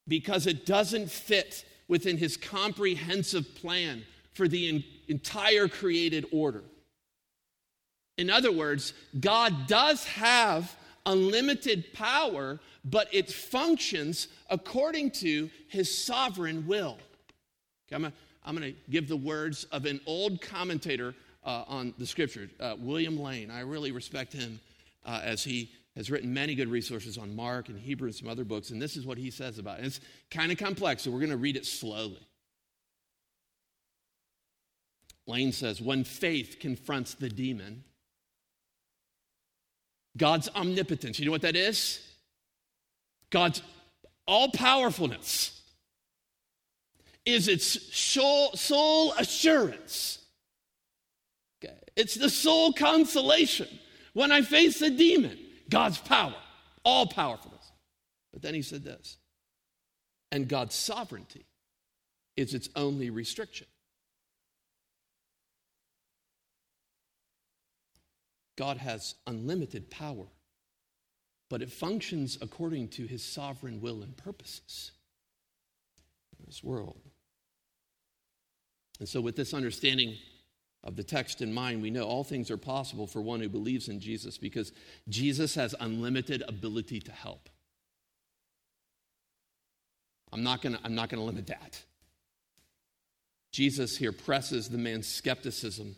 because 0.07 0.45
it 0.45 0.67
doesn't 0.67 1.10
fit 1.10 1.65
within 1.88 2.17
his 2.17 2.38
comprehensive 2.38 3.56
plan 3.56 4.04
for 4.34 4.47
the 4.47 4.84
entire 5.08 5.67
created 5.67 6.26
order. 6.32 6.63
In 8.17 8.30
other 8.30 8.52
words, 8.52 8.93
God 9.19 9.67
does 9.67 10.06
have 10.06 10.76
unlimited 11.06 11.93
power, 11.93 12.60
but 12.84 13.08
it 13.13 13.32
functions 13.32 14.28
according 14.50 15.12
to 15.12 15.50
his 15.67 15.95
sovereign 15.95 16.67
will. 16.67 16.97
Okay, 17.88 17.95
I'm, 17.95 18.12
gonna, 18.56 18.71
to 18.71 18.76
give 18.89 19.08
the 19.08 19.15
words 19.15 19.63
of 19.65 19.86
an 19.86 20.02
old 20.06 20.41
commentator 20.41 21.15
uh, 21.45 21.63
on 21.67 21.93
the 21.97 22.06
scripture, 22.06 22.50
uh, 22.60 22.76
William 22.78 23.17
Lane. 23.17 23.50
I 23.50 23.62
really 23.62 23.91
respect 23.91 24.34
him 24.34 24.60
uh, 25.06 25.21
as 25.23 25.43
he 25.43 25.71
has 25.97 26.12
written 26.12 26.31
many 26.31 26.53
good 26.53 26.69
resources 26.69 27.17
on 27.17 27.36
Mark 27.36 27.69
and 27.69 27.79
Hebrew 27.79 28.05
and 28.07 28.15
some 28.15 28.29
other 28.29 28.45
books, 28.45 28.69
and 28.69 28.79
this 28.79 28.95
is 28.95 29.05
what 29.05 29.17
he 29.17 29.31
says 29.31 29.57
about 29.57 29.77
it. 29.77 29.77
And 29.79 29.88
it's 29.88 29.99
kind 30.29 30.51
of 30.51 30.57
complex, 30.60 31.01
so 31.01 31.12
we're 31.12 31.19
going 31.19 31.31
to 31.31 31.38
read 31.38 31.57
it 31.57 31.65
slowly. 31.65 32.21
Lane 35.25 35.51
says, 35.51 35.81
when 35.81 36.03
faith 36.03 36.57
confronts 36.62 37.15
the 37.15 37.29
demon, 37.29 37.83
God's 40.15 40.49
omnipotence, 40.55 41.19
you 41.19 41.25
know 41.25 41.31
what 41.31 41.41
that 41.41 41.55
is? 41.55 41.99
God's 43.31 43.63
all 44.27 44.51
powerfulness 44.51 45.60
is 47.25 47.47
its 47.47 47.65
sole, 47.95 48.53
sole 48.53 49.13
assurance. 49.13 50.19
Okay. 51.63 51.75
It's 51.95 52.15
the 52.15 52.29
sole 52.29 52.71
consolation 52.71 53.67
when 54.13 54.31
I 54.31 54.43
face 54.43 54.81
a 54.81 54.91
demon. 54.91 55.38
God's 55.69 55.97
power, 55.97 56.36
all 56.84 57.08
powerfulness. 57.08 57.71
But 58.34 58.41
then 58.41 58.53
he 58.53 58.62
said 58.62 58.84
this 58.84 59.17
and 60.32 60.47
God's 60.47 60.75
sovereignty 60.75 61.45
is 62.36 62.53
its 62.53 62.69
only 62.75 63.10
restriction. 63.10 63.67
God 68.58 68.77
has 68.77 69.15
unlimited 69.25 69.89
power, 69.89 70.25
but 71.49 71.62
it 71.62 71.71
functions 71.71 72.38
according 72.41 72.89
to 72.89 73.06
his 73.06 73.23
sovereign 73.23 73.82
will 73.82 74.01
and 74.01 74.17
purposes 74.17 74.91
in 76.38 76.45
this 76.45 76.63
world. 76.63 76.99
And 78.99 79.08
so, 79.08 79.21
with 79.21 79.36
this 79.36 79.53
understanding, 79.53 80.17
of 80.84 80.96
the 80.96 81.04
text 81.04 81.42
in 81.42 81.54
mind, 81.54 81.82
we 81.82 81.90
know 81.90 82.04
all 82.04 82.24
things 82.24 82.50
are 82.50 82.58
possible 82.58 83.08
for 83.08 83.22
one 83.22 83.42
who 83.42 83.50
believes 83.50 83.90
in 83.90 84.00
Jesus 84.00 84.38
because 84.38 84.72
Jesus 85.10 85.56
has 85.56 85.76
unlimited 85.80 86.44
ability 86.48 87.00
to 87.02 87.12
help. 87.12 87.50
I'm 90.32 90.44
not 90.44 90.62
going 90.62 90.78
to 90.82 91.22
limit 91.22 91.48
that. 91.48 91.84
Jesus 93.52 93.98
here 93.98 94.12
presses 94.12 94.70
the 94.70 94.78
man's 94.78 95.08
skepticism. 95.08 95.96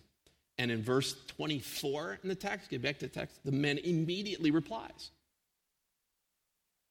And 0.58 0.72
in 0.72 0.82
verse 0.84 1.16
24 1.28 2.20
in 2.24 2.30
the 2.30 2.36
text, 2.36 2.70
get 2.70 2.82
back 2.82 3.00
to 3.00 3.08
the 3.08 3.14
text, 3.14 3.40
the 3.44 3.52
man 3.52 3.78
immediately 3.80 4.52
replies. 4.52 5.12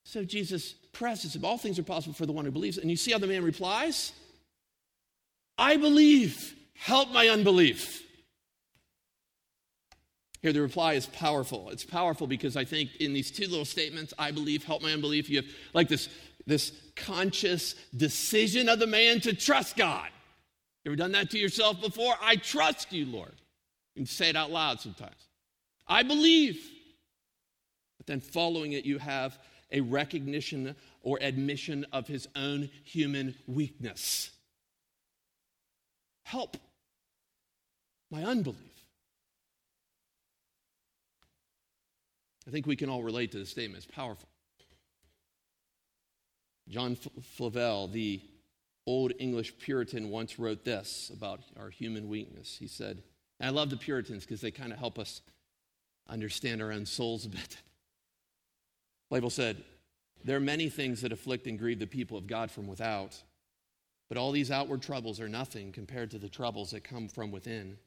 So 0.04 0.24
Jesus 0.24 0.72
presses 0.92 1.36
him. 1.36 1.44
All 1.44 1.58
things 1.58 1.78
are 1.78 1.82
possible 1.82 2.14
for 2.14 2.26
the 2.26 2.32
one 2.32 2.44
who 2.44 2.50
believes. 2.50 2.78
And 2.78 2.90
you 2.90 2.96
see 2.96 3.12
how 3.12 3.18
the 3.18 3.26
man 3.26 3.44
replies? 3.44 4.12
I 5.56 5.76
believe. 5.76 6.54
Help 6.78 7.10
my 7.10 7.28
unbelief. 7.28 8.04
Here, 10.40 10.52
the 10.52 10.62
reply 10.62 10.94
is 10.94 11.06
powerful. 11.06 11.70
It's 11.70 11.84
powerful 11.84 12.28
because 12.28 12.56
I 12.56 12.64
think 12.64 12.96
in 13.00 13.12
these 13.12 13.32
two 13.32 13.48
little 13.48 13.64
statements, 13.64 14.14
I 14.16 14.30
believe, 14.30 14.64
help 14.64 14.82
my 14.82 14.92
unbelief, 14.92 15.28
you 15.28 15.38
have 15.38 15.46
like 15.74 15.88
this, 15.88 16.08
this 16.46 16.72
conscious 16.94 17.74
decision 17.96 18.68
of 18.68 18.78
the 18.78 18.86
man 18.86 19.20
to 19.22 19.34
trust 19.34 19.76
God. 19.76 20.08
You 20.84 20.92
ever 20.92 20.96
done 20.96 21.12
that 21.12 21.30
to 21.30 21.38
yourself 21.38 21.80
before? 21.80 22.14
I 22.22 22.36
trust 22.36 22.92
you, 22.92 23.06
Lord. 23.06 23.34
You 23.96 24.02
can 24.02 24.06
say 24.06 24.30
it 24.30 24.36
out 24.36 24.52
loud 24.52 24.80
sometimes. 24.80 25.28
I 25.88 26.04
believe. 26.04 26.64
But 27.98 28.06
then 28.06 28.20
following 28.20 28.72
it, 28.72 28.84
you 28.84 28.98
have 28.98 29.36
a 29.72 29.80
recognition 29.80 30.76
or 31.02 31.18
admission 31.20 31.84
of 31.92 32.06
his 32.06 32.28
own 32.36 32.70
human 32.84 33.34
weakness. 33.48 34.30
Help 36.22 36.56
my 38.10 38.22
unbelief. 38.24 38.58
I 42.46 42.50
think 42.50 42.66
we 42.66 42.76
can 42.76 42.88
all 42.88 43.02
relate 43.02 43.32
to 43.32 43.38
this 43.38 43.50
statement. 43.50 43.84
It's 43.84 43.94
powerful. 43.94 44.28
John 46.68 46.96
Flavel, 47.36 47.88
the 47.88 48.20
old 48.86 49.12
English 49.18 49.58
Puritan, 49.58 50.10
once 50.10 50.38
wrote 50.38 50.64
this 50.64 51.10
about 51.12 51.40
our 51.58 51.68
human 51.68 52.08
weakness. 52.08 52.56
He 52.58 52.66
said, 52.66 53.02
I 53.40 53.50
love 53.50 53.70
the 53.70 53.76
Puritans 53.76 54.24
because 54.24 54.40
they 54.40 54.50
kind 54.50 54.72
of 54.72 54.78
help 54.78 54.98
us 54.98 55.20
understand 56.08 56.62
our 56.62 56.72
own 56.72 56.86
souls 56.86 57.26
a 57.26 57.28
bit. 57.28 57.58
Flavel 59.08 59.30
said, 59.30 59.62
There 60.24 60.36
are 60.36 60.40
many 60.40 60.68
things 60.68 61.02
that 61.02 61.12
afflict 61.12 61.46
and 61.46 61.58
grieve 61.58 61.78
the 61.78 61.86
people 61.86 62.16
of 62.16 62.26
God 62.26 62.50
from 62.50 62.66
without, 62.66 63.22
but 64.08 64.18
all 64.18 64.32
these 64.32 64.50
outward 64.50 64.82
troubles 64.82 65.20
are 65.20 65.28
nothing 65.28 65.70
compared 65.72 66.10
to 66.12 66.18
the 66.18 66.28
troubles 66.28 66.70
that 66.70 66.82
come 66.82 67.08
from 67.08 67.30
within. 67.30 67.78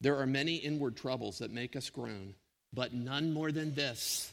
There 0.00 0.16
are 0.16 0.26
many 0.26 0.56
inward 0.56 0.96
troubles 0.96 1.38
that 1.38 1.50
make 1.50 1.76
us 1.76 1.90
groan, 1.90 2.34
but 2.72 2.94
none 2.94 3.32
more 3.32 3.52
than 3.52 3.74
this 3.74 4.32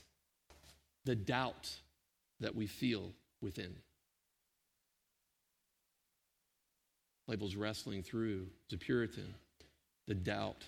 the 1.06 1.16
doubt 1.16 1.70
that 2.40 2.56
we 2.56 2.68
feel 2.68 3.14
within. 3.42 3.76
Flavel's 7.26 7.56
wrestling 7.56 8.04
through 8.04 8.48
the 8.70 8.78
Puritan, 8.78 9.34
the 10.08 10.14
doubt 10.14 10.64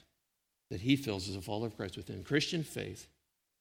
that 0.70 0.82
he 0.82 0.96
feels 0.96 1.30
as 1.30 1.36
a 1.36 1.42
follower 1.42 1.68
of 1.68 1.78
Christ 1.78 1.98
within. 1.98 2.24
Christian 2.24 2.64
faith 2.64 3.08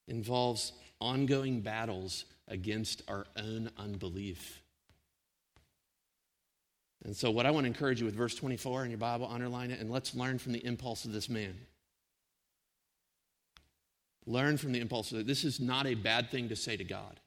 involves 0.08 0.72
ongoing 1.00 1.60
battles 1.60 2.24
against 2.48 3.02
our 3.08 3.26
own 3.36 3.70
unbelief. 3.76 4.62
And 7.04 7.16
so, 7.16 7.30
what 7.30 7.46
I 7.46 7.50
want 7.50 7.64
to 7.64 7.68
encourage 7.68 8.00
you 8.00 8.06
with 8.06 8.14
verse 8.14 8.34
24 8.34 8.84
in 8.84 8.90
your 8.90 8.98
Bible, 8.98 9.28
underline 9.30 9.70
it, 9.70 9.80
and 9.80 9.90
let's 9.90 10.14
learn 10.14 10.38
from 10.38 10.52
the 10.52 10.64
impulse 10.64 11.04
of 11.04 11.12
this 11.12 11.28
man. 11.28 11.54
Learn 14.26 14.58
from 14.58 14.72
the 14.72 14.80
impulse 14.80 15.12
of 15.12 15.26
this 15.26 15.44
is 15.44 15.60
not 15.60 15.86
a 15.86 15.94
bad 15.94 16.30
thing 16.30 16.48
to 16.48 16.56
say 16.56 16.76
to 16.76 16.84
God. 16.84 17.20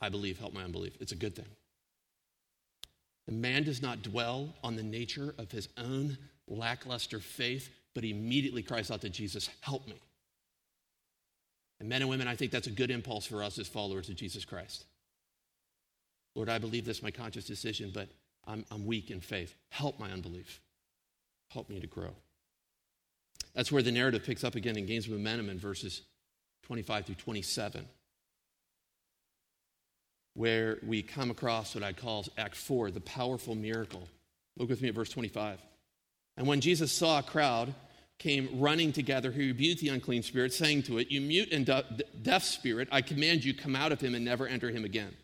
I 0.00 0.08
believe, 0.08 0.38
help 0.38 0.52
my 0.52 0.64
unbelief. 0.64 0.96
It's 1.00 1.12
a 1.12 1.16
good 1.16 1.36
thing. 1.36 1.46
The 3.26 3.32
man 3.32 3.62
does 3.62 3.80
not 3.80 4.02
dwell 4.02 4.52
on 4.64 4.74
the 4.74 4.82
nature 4.82 5.34
of 5.38 5.50
his 5.50 5.68
own 5.78 6.18
lackluster 6.48 7.20
faith, 7.20 7.70
but 7.94 8.02
he 8.02 8.10
immediately 8.10 8.62
cries 8.62 8.90
out 8.90 9.00
to 9.02 9.08
Jesus, 9.08 9.48
Help 9.60 9.86
me. 9.86 10.00
And 11.78 11.88
men 11.88 12.02
and 12.02 12.10
women, 12.10 12.28
I 12.28 12.36
think 12.36 12.52
that's 12.52 12.66
a 12.66 12.72
good 12.72 12.90
impulse 12.90 13.26
for 13.26 13.42
us 13.42 13.58
as 13.58 13.68
followers 13.68 14.08
of 14.08 14.16
Jesus 14.16 14.44
Christ. 14.44 14.84
Lord, 16.34 16.48
I 16.48 16.58
believe 16.58 16.84
this, 16.84 17.02
my 17.02 17.10
conscious 17.10 17.44
decision, 17.44 17.90
but 17.92 18.08
I'm, 18.46 18.64
I'm 18.70 18.86
weak 18.86 19.10
in 19.10 19.20
faith. 19.20 19.54
Help 19.70 19.98
my 19.98 20.10
unbelief. 20.10 20.60
Help 21.48 21.68
me 21.68 21.80
to 21.80 21.86
grow. 21.86 22.14
That's 23.54 23.70
where 23.70 23.82
the 23.82 23.92
narrative 23.92 24.24
picks 24.24 24.44
up 24.44 24.54
again 24.54 24.76
and 24.76 24.86
gains 24.86 25.08
momentum 25.08 25.50
in 25.50 25.58
verses 25.58 26.02
25 26.64 27.06
through 27.06 27.14
27, 27.16 27.86
where 30.34 30.78
we 30.86 31.02
come 31.02 31.30
across 31.30 31.74
what 31.74 31.84
I 31.84 31.92
call 31.92 32.24
Act 32.38 32.56
4, 32.56 32.90
the 32.90 33.00
powerful 33.00 33.54
miracle. 33.54 34.08
Look 34.56 34.70
with 34.70 34.80
me 34.80 34.88
at 34.88 34.94
verse 34.94 35.10
25. 35.10 35.60
And 36.36 36.46
when 36.46 36.60
Jesus 36.60 36.92
saw 36.92 37.18
a 37.18 37.22
crowd 37.22 37.74
came 38.18 38.48
running 38.58 38.92
together, 38.92 39.30
he 39.32 39.48
rebuked 39.48 39.80
the 39.80 39.88
unclean 39.88 40.22
spirit, 40.22 40.52
saying 40.52 40.84
to 40.84 40.98
it, 40.98 41.10
You 41.10 41.20
mute 41.20 41.52
and 41.52 41.68
deaf 42.22 42.44
spirit, 42.44 42.88
I 42.90 43.02
command 43.02 43.44
you, 43.44 43.52
come 43.52 43.76
out 43.76 43.92
of 43.92 44.00
him 44.00 44.14
and 44.14 44.24
never 44.24 44.46
enter 44.46 44.70
him 44.70 44.84
again. 44.84 45.14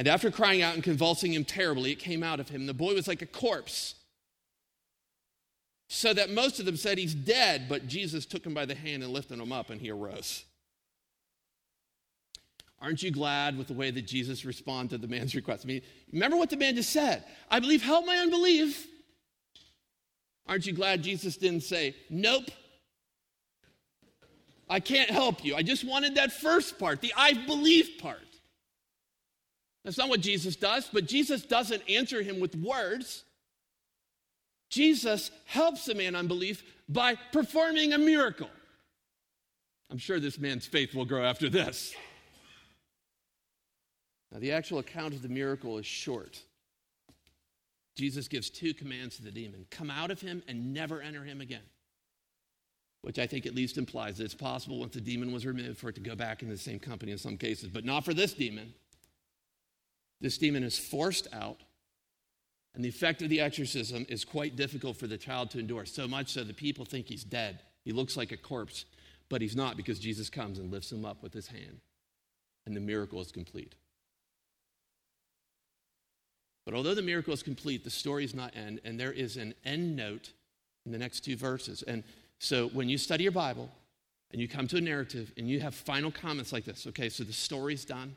And 0.00 0.08
after 0.08 0.30
crying 0.30 0.62
out 0.62 0.72
and 0.72 0.82
convulsing 0.82 1.34
him 1.34 1.44
terribly, 1.44 1.92
it 1.92 1.98
came 1.98 2.22
out 2.22 2.40
of 2.40 2.48
him. 2.48 2.64
The 2.64 2.72
boy 2.72 2.94
was 2.94 3.06
like 3.06 3.20
a 3.20 3.26
corpse. 3.26 3.96
So 5.90 6.14
that 6.14 6.30
most 6.30 6.58
of 6.58 6.64
them 6.64 6.78
said 6.78 6.96
he's 6.96 7.12
dead, 7.12 7.66
but 7.68 7.86
Jesus 7.86 8.24
took 8.24 8.46
him 8.46 8.54
by 8.54 8.64
the 8.64 8.74
hand 8.74 9.02
and 9.02 9.12
lifted 9.12 9.38
him 9.38 9.52
up, 9.52 9.68
and 9.68 9.78
he 9.78 9.90
arose. 9.90 10.46
Aren't 12.80 13.02
you 13.02 13.10
glad 13.10 13.58
with 13.58 13.66
the 13.66 13.74
way 13.74 13.90
that 13.90 14.06
Jesus 14.06 14.46
responded 14.46 15.02
to 15.02 15.06
the 15.06 15.06
man's 15.06 15.34
request? 15.34 15.66
I 15.66 15.68
mean, 15.68 15.82
remember 16.10 16.38
what 16.38 16.48
the 16.48 16.56
man 16.56 16.76
just 16.76 16.88
said 16.88 17.22
I 17.50 17.60
believe, 17.60 17.82
help 17.82 18.06
my 18.06 18.16
unbelief. 18.16 18.86
Aren't 20.46 20.64
you 20.64 20.72
glad 20.72 21.02
Jesus 21.02 21.36
didn't 21.36 21.64
say, 21.64 21.94
nope, 22.08 22.50
I 24.66 24.80
can't 24.80 25.10
help 25.10 25.44
you. 25.44 25.56
I 25.56 25.62
just 25.62 25.84
wanted 25.84 26.14
that 26.14 26.32
first 26.32 26.78
part, 26.78 27.02
the 27.02 27.12
I 27.14 27.34
believe 27.34 27.98
part. 28.00 28.29
That's 29.84 29.98
not 29.98 30.08
what 30.08 30.20
Jesus 30.20 30.56
does, 30.56 30.88
but 30.92 31.06
Jesus 31.06 31.42
doesn't 31.42 31.82
answer 31.88 32.22
him 32.22 32.38
with 32.38 32.54
words. 32.56 33.24
Jesus 34.68 35.30
helps 35.46 35.88
a 35.88 35.94
man 35.94 36.14
unbelief 36.14 36.62
by 36.88 37.16
performing 37.32 37.92
a 37.92 37.98
miracle. 37.98 38.50
I'm 39.90 39.98
sure 39.98 40.20
this 40.20 40.38
man's 40.38 40.66
faith 40.66 40.94
will 40.94 41.04
grow 41.04 41.24
after 41.24 41.48
this. 41.48 41.94
Now, 44.30 44.38
the 44.38 44.52
actual 44.52 44.78
account 44.78 45.14
of 45.14 45.22
the 45.22 45.28
miracle 45.28 45.78
is 45.78 45.86
short. 45.86 46.40
Jesus 47.96 48.28
gives 48.28 48.48
two 48.48 48.72
commands 48.72 49.16
to 49.16 49.22
the 49.22 49.32
demon 49.32 49.66
come 49.70 49.90
out 49.90 50.10
of 50.10 50.20
him 50.20 50.42
and 50.46 50.72
never 50.72 51.02
enter 51.02 51.24
him 51.24 51.40
again. 51.40 51.64
Which 53.02 53.18
I 53.18 53.26
think 53.26 53.46
at 53.46 53.54
least 53.54 53.78
implies 53.78 54.18
that 54.18 54.24
it's 54.24 54.34
possible 54.34 54.78
once 54.78 54.94
the 54.94 55.00
demon 55.00 55.32
was 55.32 55.46
removed 55.46 55.78
for 55.78 55.88
it 55.88 55.94
to 55.96 56.00
go 56.00 56.14
back 56.14 56.42
into 56.42 56.54
the 56.54 56.60
same 56.60 56.78
company 56.78 57.12
in 57.12 57.18
some 57.18 57.36
cases, 57.36 57.68
but 57.68 57.84
not 57.84 58.04
for 58.04 58.14
this 58.14 58.32
demon. 58.34 58.72
This 60.20 60.38
demon 60.38 60.62
is 60.62 60.78
forced 60.78 61.28
out, 61.32 61.60
and 62.74 62.84
the 62.84 62.88
effect 62.88 63.22
of 63.22 63.28
the 63.28 63.40
exorcism 63.40 64.06
is 64.08 64.24
quite 64.24 64.56
difficult 64.56 64.96
for 64.96 65.06
the 65.06 65.18
child 65.18 65.50
to 65.50 65.58
endure. 65.58 65.86
So 65.86 66.06
much 66.06 66.28
so 66.28 66.44
that 66.44 66.56
people 66.56 66.84
think 66.84 67.06
he's 67.06 67.24
dead. 67.24 67.60
He 67.84 67.92
looks 67.92 68.16
like 68.16 68.32
a 68.32 68.36
corpse, 68.36 68.84
but 69.28 69.40
he's 69.40 69.56
not 69.56 69.76
because 69.76 69.98
Jesus 69.98 70.28
comes 70.28 70.58
and 70.58 70.70
lifts 70.70 70.92
him 70.92 71.04
up 71.04 71.22
with 71.22 71.32
his 71.32 71.48
hand, 71.48 71.80
and 72.66 72.76
the 72.76 72.80
miracle 72.80 73.20
is 73.20 73.32
complete. 73.32 73.74
But 76.66 76.74
although 76.74 76.94
the 76.94 77.02
miracle 77.02 77.32
is 77.32 77.42
complete, 77.42 77.82
the 77.82 77.90
story 77.90 78.24
is 78.24 78.34
not 78.34 78.54
end, 78.54 78.80
and 78.84 79.00
there 79.00 79.12
is 79.12 79.36
an 79.36 79.54
end 79.64 79.96
note 79.96 80.32
in 80.86 80.92
the 80.92 80.98
next 80.98 81.20
two 81.20 81.36
verses. 81.36 81.82
And 81.82 82.04
so 82.38 82.68
when 82.68 82.88
you 82.88 82.98
study 82.98 83.24
your 83.24 83.32
Bible 83.32 83.70
and 84.30 84.40
you 84.40 84.46
come 84.46 84.68
to 84.68 84.76
a 84.76 84.80
narrative 84.80 85.32
and 85.36 85.48
you 85.48 85.60
have 85.60 85.74
final 85.74 86.10
comments 86.10 86.52
like 86.52 86.64
this, 86.64 86.86
okay, 86.86 87.08
so 87.08 87.24
the 87.24 87.32
story's 87.32 87.84
done, 87.84 88.14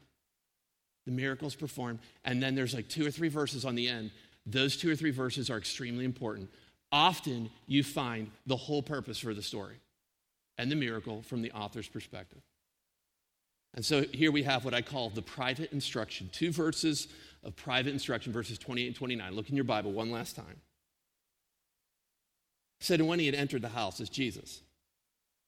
the 1.06 1.12
miracle's 1.12 1.56
performed, 1.56 2.00
and 2.24 2.42
then 2.42 2.56
there's 2.56 2.74
like 2.74 2.88
two 2.88 3.06
or 3.06 3.12
three 3.12 3.30
verses 3.30 3.66
on 3.66 3.76
the 3.76 3.88
end. 3.88 4.12
Those 4.46 4.78
two 4.78 4.92
or 4.92 4.96
three 4.96 5.12
verses 5.12 5.50
are 5.50 5.58
extremely 5.58 6.06
important. 6.06 6.50
Often 6.92 7.50
you 7.68 7.84
find 7.84 8.30
the 8.46 8.56
whole 8.56 8.84
purpose 8.84 9.20
for 9.20 9.34
the 9.34 9.42
story 9.42 9.78
and 10.58 10.72
the 10.72 10.76
miracle 10.76 11.22
from 11.24 11.42
the 11.42 11.52
author's 11.52 11.88
perspective. 11.88 12.42
And 13.76 13.84
so 13.84 14.04
here 14.14 14.32
we 14.32 14.44
have 14.44 14.66
what 14.66 14.74
I 14.74 14.82
call 14.82 15.10
the 15.10 15.22
private 15.22 15.74
instruction. 15.74 16.30
Two 16.32 16.52
verses 16.52 17.08
of 17.44 17.56
private 17.56 17.92
instruction, 17.92 18.32
verses 18.32 18.60
28 18.60 18.88
and 18.88 18.96
29. 18.96 19.34
Look 19.34 19.50
in 19.50 19.56
your 19.56 19.64
Bible 19.64 19.92
one 19.92 20.12
last 20.12 20.36
time. 20.36 20.62
It 22.80 22.86
said, 22.86 23.00
And 23.00 23.10
when 23.10 23.20
he 23.20 23.26
had 23.26 23.36
entered 23.36 23.64
the 23.64 23.70
house 23.70 24.00
as 24.00 24.10
Jesus, 24.10 24.62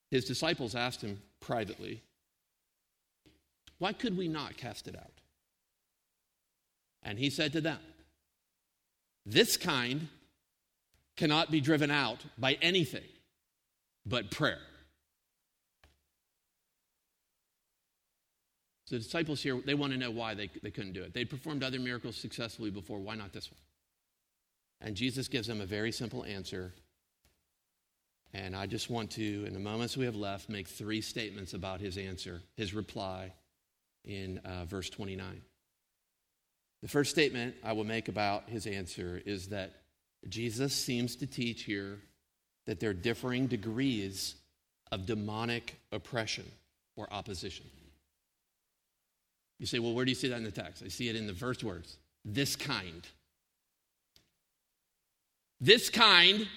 his 0.09 0.25
disciples 0.25 0.73
asked 0.73 1.01
him 1.01 1.21
privately, 1.39 2.01
Why 3.77 3.93
could 3.93 4.17
we 4.17 4.27
not 4.27 4.57
cast 4.57 4.87
it 4.87 4.95
out? 4.95 5.21
And 7.05 7.19
he 7.19 7.29
said 7.29 7.53
to 7.53 7.61
them, 7.61 7.79
This 9.25 9.55
kind 9.55 10.09
cannot 11.15 11.51
be 11.51 11.61
driven 11.61 11.91
out 11.91 12.25
by 12.37 12.57
anything 12.61 13.03
but 14.05 14.31
prayer. 14.31 14.59
So 18.87 18.95
the 18.95 19.01
disciples 19.01 19.41
here, 19.41 19.59
they 19.65 19.73
want 19.73 19.93
to 19.93 19.99
know 19.99 20.11
why 20.11 20.33
they, 20.33 20.49
they 20.61 20.69
couldn't 20.69 20.93
do 20.93 21.03
it. 21.03 21.13
They'd 21.13 21.29
performed 21.29 21.63
other 21.63 21.79
miracles 21.79 22.17
successfully 22.17 22.69
before. 22.69 22.99
Why 22.99 23.15
not 23.15 23.33
this 23.33 23.49
one? 23.49 23.59
And 24.81 24.95
Jesus 24.95 25.27
gives 25.27 25.47
them 25.47 25.61
a 25.61 25.65
very 25.65 25.91
simple 25.91 26.23
answer. 26.23 26.73
And 28.33 28.55
I 28.55 28.67
just 28.67 28.89
want 28.89 29.11
to, 29.11 29.45
in 29.45 29.53
the 29.53 29.59
moments 29.59 29.95
we 29.95 30.05
have 30.05 30.15
left, 30.15 30.49
make 30.49 30.67
three 30.67 31.01
statements 31.01 31.53
about 31.53 31.79
his 31.79 31.97
answer, 31.97 32.41
his 32.57 32.73
reply 32.73 33.33
in 34.03 34.39
uh, 34.39 34.65
verse 34.65 34.89
29. 34.89 35.41
The 36.85 36.91
first 36.91 37.09
statement 37.09 37.55
I 37.63 37.73
will 37.73 37.83
make 37.83 38.09
about 38.09 38.47
his 38.47 38.67
answer 38.67 39.19
is 39.25 39.47
that 39.47 39.71
Jesus 40.29 40.71
seems 40.71 41.15
to 41.15 41.25
teach 41.25 41.63
here 41.63 41.97
that 42.67 42.79
there 42.79 42.91
are 42.91 42.93
differing 42.93 43.47
degrees 43.47 44.35
of 44.91 45.07
demonic 45.07 45.79
oppression 45.91 46.45
or 46.95 47.11
opposition. 47.11 47.65
You 49.57 49.65
say, 49.65 49.79
well, 49.79 49.95
where 49.95 50.05
do 50.05 50.11
you 50.11 50.15
see 50.15 50.27
that 50.27 50.37
in 50.37 50.43
the 50.43 50.51
text? 50.51 50.83
I 50.85 50.89
see 50.89 51.09
it 51.09 51.15
in 51.15 51.25
the 51.25 51.33
first 51.33 51.63
words 51.63 51.97
this 52.23 52.55
kind. 52.55 53.01
This 55.59 55.89
kind 55.89 56.47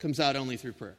comes 0.00 0.18
out 0.18 0.34
only 0.34 0.56
through 0.56 0.72
prayer. 0.72 0.96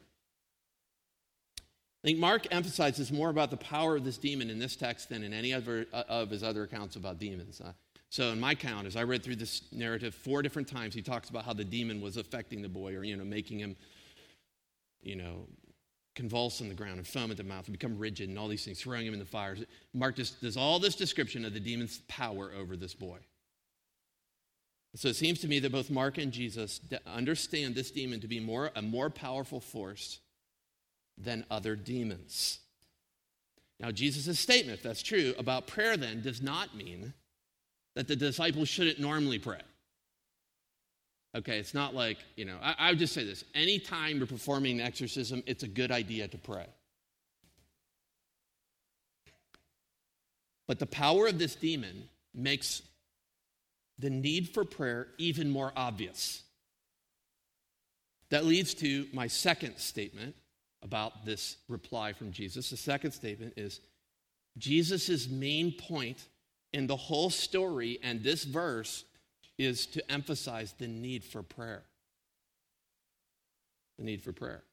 I 1.57 2.07
think 2.07 2.19
Mark 2.19 2.47
emphasizes 2.51 3.11
more 3.11 3.29
about 3.29 3.51
the 3.51 3.57
power 3.57 3.97
of 3.97 4.05
this 4.05 4.17
demon 4.17 4.49
in 4.49 4.59
this 4.59 4.77
text 4.77 5.09
than 5.09 5.23
in 5.23 5.33
any 5.33 5.51
other 5.51 5.87
uh, 5.91 6.03
of 6.07 6.29
his 6.29 6.41
other 6.41 6.63
accounts 6.63 6.95
about 6.95 7.19
demons. 7.19 7.61
So, 8.09 8.31
in 8.31 8.39
my 8.39 8.55
count, 8.55 8.87
as 8.87 8.95
I 8.95 9.03
read 9.03 9.23
through 9.23 9.35
this 9.35 9.61
narrative 9.71 10.15
four 10.15 10.41
different 10.41 10.67
times, 10.67 10.95
he 10.95 11.01
talks 11.01 11.29
about 11.29 11.45
how 11.45 11.53
the 11.53 11.63
demon 11.63 12.01
was 12.01 12.17
affecting 12.17 12.61
the 12.61 12.69
boy, 12.69 12.95
or 12.95 13.03
you 13.03 13.15
know, 13.15 13.23
making 13.23 13.59
him, 13.59 13.75
you 15.01 15.15
know, 15.15 15.45
convulse 16.15 16.59
on 16.59 16.67
the 16.67 16.73
ground 16.73 16.97
and 16.97 17.07
foam 17.07 17.29
at 17.29 17.37
the 17.37 17.43
mouth 17.43 17.65
and 17.67 17.77
become 17.77 17.97
rigid 17.97 18.27
and 18.27 18.37
all 18.37 18.47
these 18.47 18.65
things, 18.65 18.81
throwing 18.81 19.05
him 19.05 19.13
in 19.13 19.19
the 19.19 19.25
fires. 19.25 19.63
Mark 19.93 20.15
just 20.15 20.41
does 20.41 20.57
all 20.57 20.79
this 20.79 20.95
description 20.95 21.45
of 21.45 21.53
the 21.53 21.59
demon's 21.59 21.99
power 22.07 22.51
over 22.57 22.75
this 22.75 22.95
boy. 22.95 23.19
So 24.95 25.07
it 25.07 25.15
seems 25.15 25.39
to 25.41 25.47
me 25.47 25.59
that 25.59 25.71
both 25.71 25.91
Mark 25.91 26.17
and 26.17 26.31
Jesus 26.31 26.81
understand 27.05 27.75
this 27.75 27.91
demon 27.91 28.19
to 28.21 28.27
be 28.27 28.39
more 28.39 28.71
a 28.75 28.81
more 28.81 29.11
powerful 29.11 29.59
force 29.59 30.19
than 31.15 31.45
other 31.51 31.75
demons. 31.75 32.59
Now, 33.79 33.91
Jesus' 33.91 34.39
statement, 34.39 34.77
if 34.77 34.83
that's 34.83 35.03
true, 35.03 35.35
about 35.37 35.67
prayer 35.67 35.95
then 35.95 36.21
does 36.21 36.41
not 36.41 36.75
mean 36.75 37.13
that 37.95 38.07
the 38.07 38.15
disciples 38.15 38.69
shouldn't 38.69 38.99
normally 38.99 39.39
pray. 39.39 39.61
Okay, 41.35 41.59
it's 41.59 41.73
not 41.73 41.93
like, 41.93 42.17
you 42.35 42.45
know, 42.45 42.57
I, 42.61 42.75
I 42.77 42.89
would 42.89 42.99
just 42.99 43.13
say 43.13 43.23
this 43.23 43.43
anytime 43.53 44.17
you're 44.17 44.27
performing 44.27 44.79
an 44.79 44.85
exorcism, 44.85 45.43
it's 45.45 45.63
a 45.63 45.67
good 45.67 45.91
idea 45.91 46.27
to 46.27 46.37
pray. 46.37 46.65
But 50.67 50.79
the 50.79 50.85
power 50.85 51.27
of 51.27 51.39
this 51.39 51.55
demon 51.55 52.09
makes 52.33 52.81
the 53.97 54.09
need 54.09 54.49
for 54.49 54.63
prayer 54.63 55.07
even 55.17 55.49
more 55.49 55.71
obvious. 55.75 56.43
That 58.29 58.45
leads 58.45 58.73
to 58.75 59.07
my 59.11 59.27
second 59.27 59.77
statement 59.77 60.35
about 60.81 61.25
this 61.25 61.57
reply 61.67 62.13
from 62.13 62.31
Jesus. 62.31 62.69
The 62.69 62.77
second 62.77 63.11
statement 63.11 63.53
is 63.57 63.81
Jesus' 64.57 65.27
main 65.27 65.71
point 65.71 66.23
in 66.73 66.87
the 66.87 66.95
whole 66.95 67.29
story 67.29 67.99
and 68.03 68.23
this 68.23 68.43
verse 68.43 69.05
is 69.57 69.85
to 69.87 70.11
emphasize 70.11 70.73
the 70.77 70.87
need 70.87 71.23
for 71.23 71.43
prayer. 71.43 71.83
The 73.97 74.05
need 74.05 74.21
for 74.21 74.31
prayer. 74.31 74.63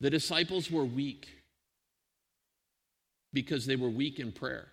The 0.00 0.10
disciples 0.10 0.70
were 0.70 0.84
weak 0.84 1.28
because 3.32 3.66
they 3.66 3.76
were 3.76 3.88
weak 3.88 4.18
in 4.18 4.32
prayer. 4.32 4.68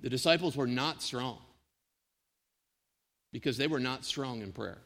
The 0.00 0.10
disciples 0.10 0.56
were 0.56 0.66
not 0.66 1.02
strong 1.02 1.38
because 3.32 3.56
they 3.56 3.66
were 3.66 3.80
not 3.80 4.04
strong 4.04 4.42
in 4.42 4.52
prayer. 4.52 4.78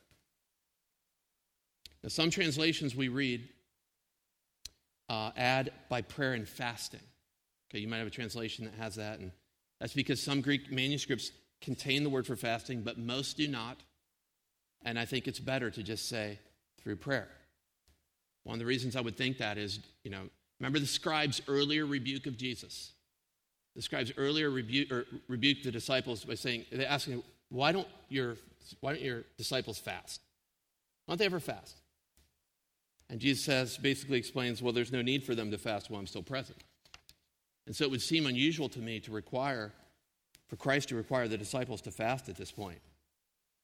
Now, 2.02 2.08
some 2.08 2.30
translations 2.30 2.94
we 2.94 3.08
read 3.08 3.48
uh, 5.08 5.30
add 5.36 5.72
by 5.88 6.02
prayer 6.02 6.34
and 6.34 6.48
fasting. 6.48 7.00
Okay, 7.74 7.80
you 7.80 7.88
might 7.88 7.98
have 7.98 8.06
a 8.06 8.10
translation 8.10 8.66
that 8.66 8.74
has 8.74 8.94
that, 8.94 9.18
and 9.18 9.32
that's 9.80 9.94
because 9.94 10.22
some 10.22 10.40
Greek 10.40 10.70
manuscripts 10.70 11.32
contain 11.60 12.04
the 12.04 12.08
word 12.08 12.24
for 12.24 12.36
fasting, 12.36 12.82
but 12.82 12.98
most 12.98 13.36
do 13.36 13.48
not. 13.48 13.80
And 14.84 14.96
I 14.96 15.04
think 15.04 15.26
it's 15.26 15.40
better 15.40 15.72
to 15.72 15.82
just 15.82 16.08
say 16.08 16.38
through 16.80 16.96
prayer. 16.96 17.26
One 18.44 18.54
of 18.54 18.58
the 18.60 18.66
reasons 18.66 18.94
I 18.94 19.00
would 19.00 19.16
think 19.16 19.38
that 19.38 19.58
is, 19.58 19.80
you 20.04 20.12
know, 20.12 20.28
remember 20.60 20.78
the 20.78 20.86
scribes' 20.86 21.42
earlier 21.48 21.84
rebuke 21.84 22.26
of 22.28 22.36
Jesus. 22.36 22.92
The 23.74 23.82
scribes 23.82 24.12
earlier 24.16 24.50
rebuke, 24.50 24.92
or 24.92 25.06
rebuked 25.26 25.64
the 25.64 25.72
disciples 25.72 26.24
by 26.24 26.34
saying, 26.34 26.66
they 26.70 26.86
asking, 26.86 27.24
why 27.48 27.72
don't 27.72 27.88
your 28.08 28.36
why 28.82 28.92
don't 28.92 29.02
your 29.02 29.24
disciples 29.36 29.80
fast? 29.80 30.20
Why 31.06 31.12
don't 31.12 31.18
they 31.18 31.26
ever 31.26 31.40
fast? 31.40 31.76
And 33.10 33.18
Jesus 33.18 33.44
says, 33.44 33.76
basically 33.78 34.18
explains, 34.18 34.62
well, 34.62 34.72
there's 34.72 34.92
no 34.92 35.02
need 35.02 35.24
for 35.24 35.34
them 35.34 35.50
to 35.50 35.58
fast 35.58 35.90
while 35.90 35.98
I'm 35.98 36.06
still 36.06 36.22
present. 36.22 36.62
And 37.66 37.74
so 37.74 37.84
it 37.84 37.90
would 37.90 38.02
seem 38.02 38.26
unusual 38.26 38.68
to 38.70 38.78
me 38.78 39.00
to 39.00 39.10
require, 39.10 39.72
for 40.48 40.56
Christ 40.56 40.90
to 40.90 40.96
require 40.96 41.28
the 41.28 41.38
disciples 41.38 41.80
to 41.82 41.90
fast 41.90 42.28
at 42.28 42.36
this 42.36 42.50
point. 42.50 42.80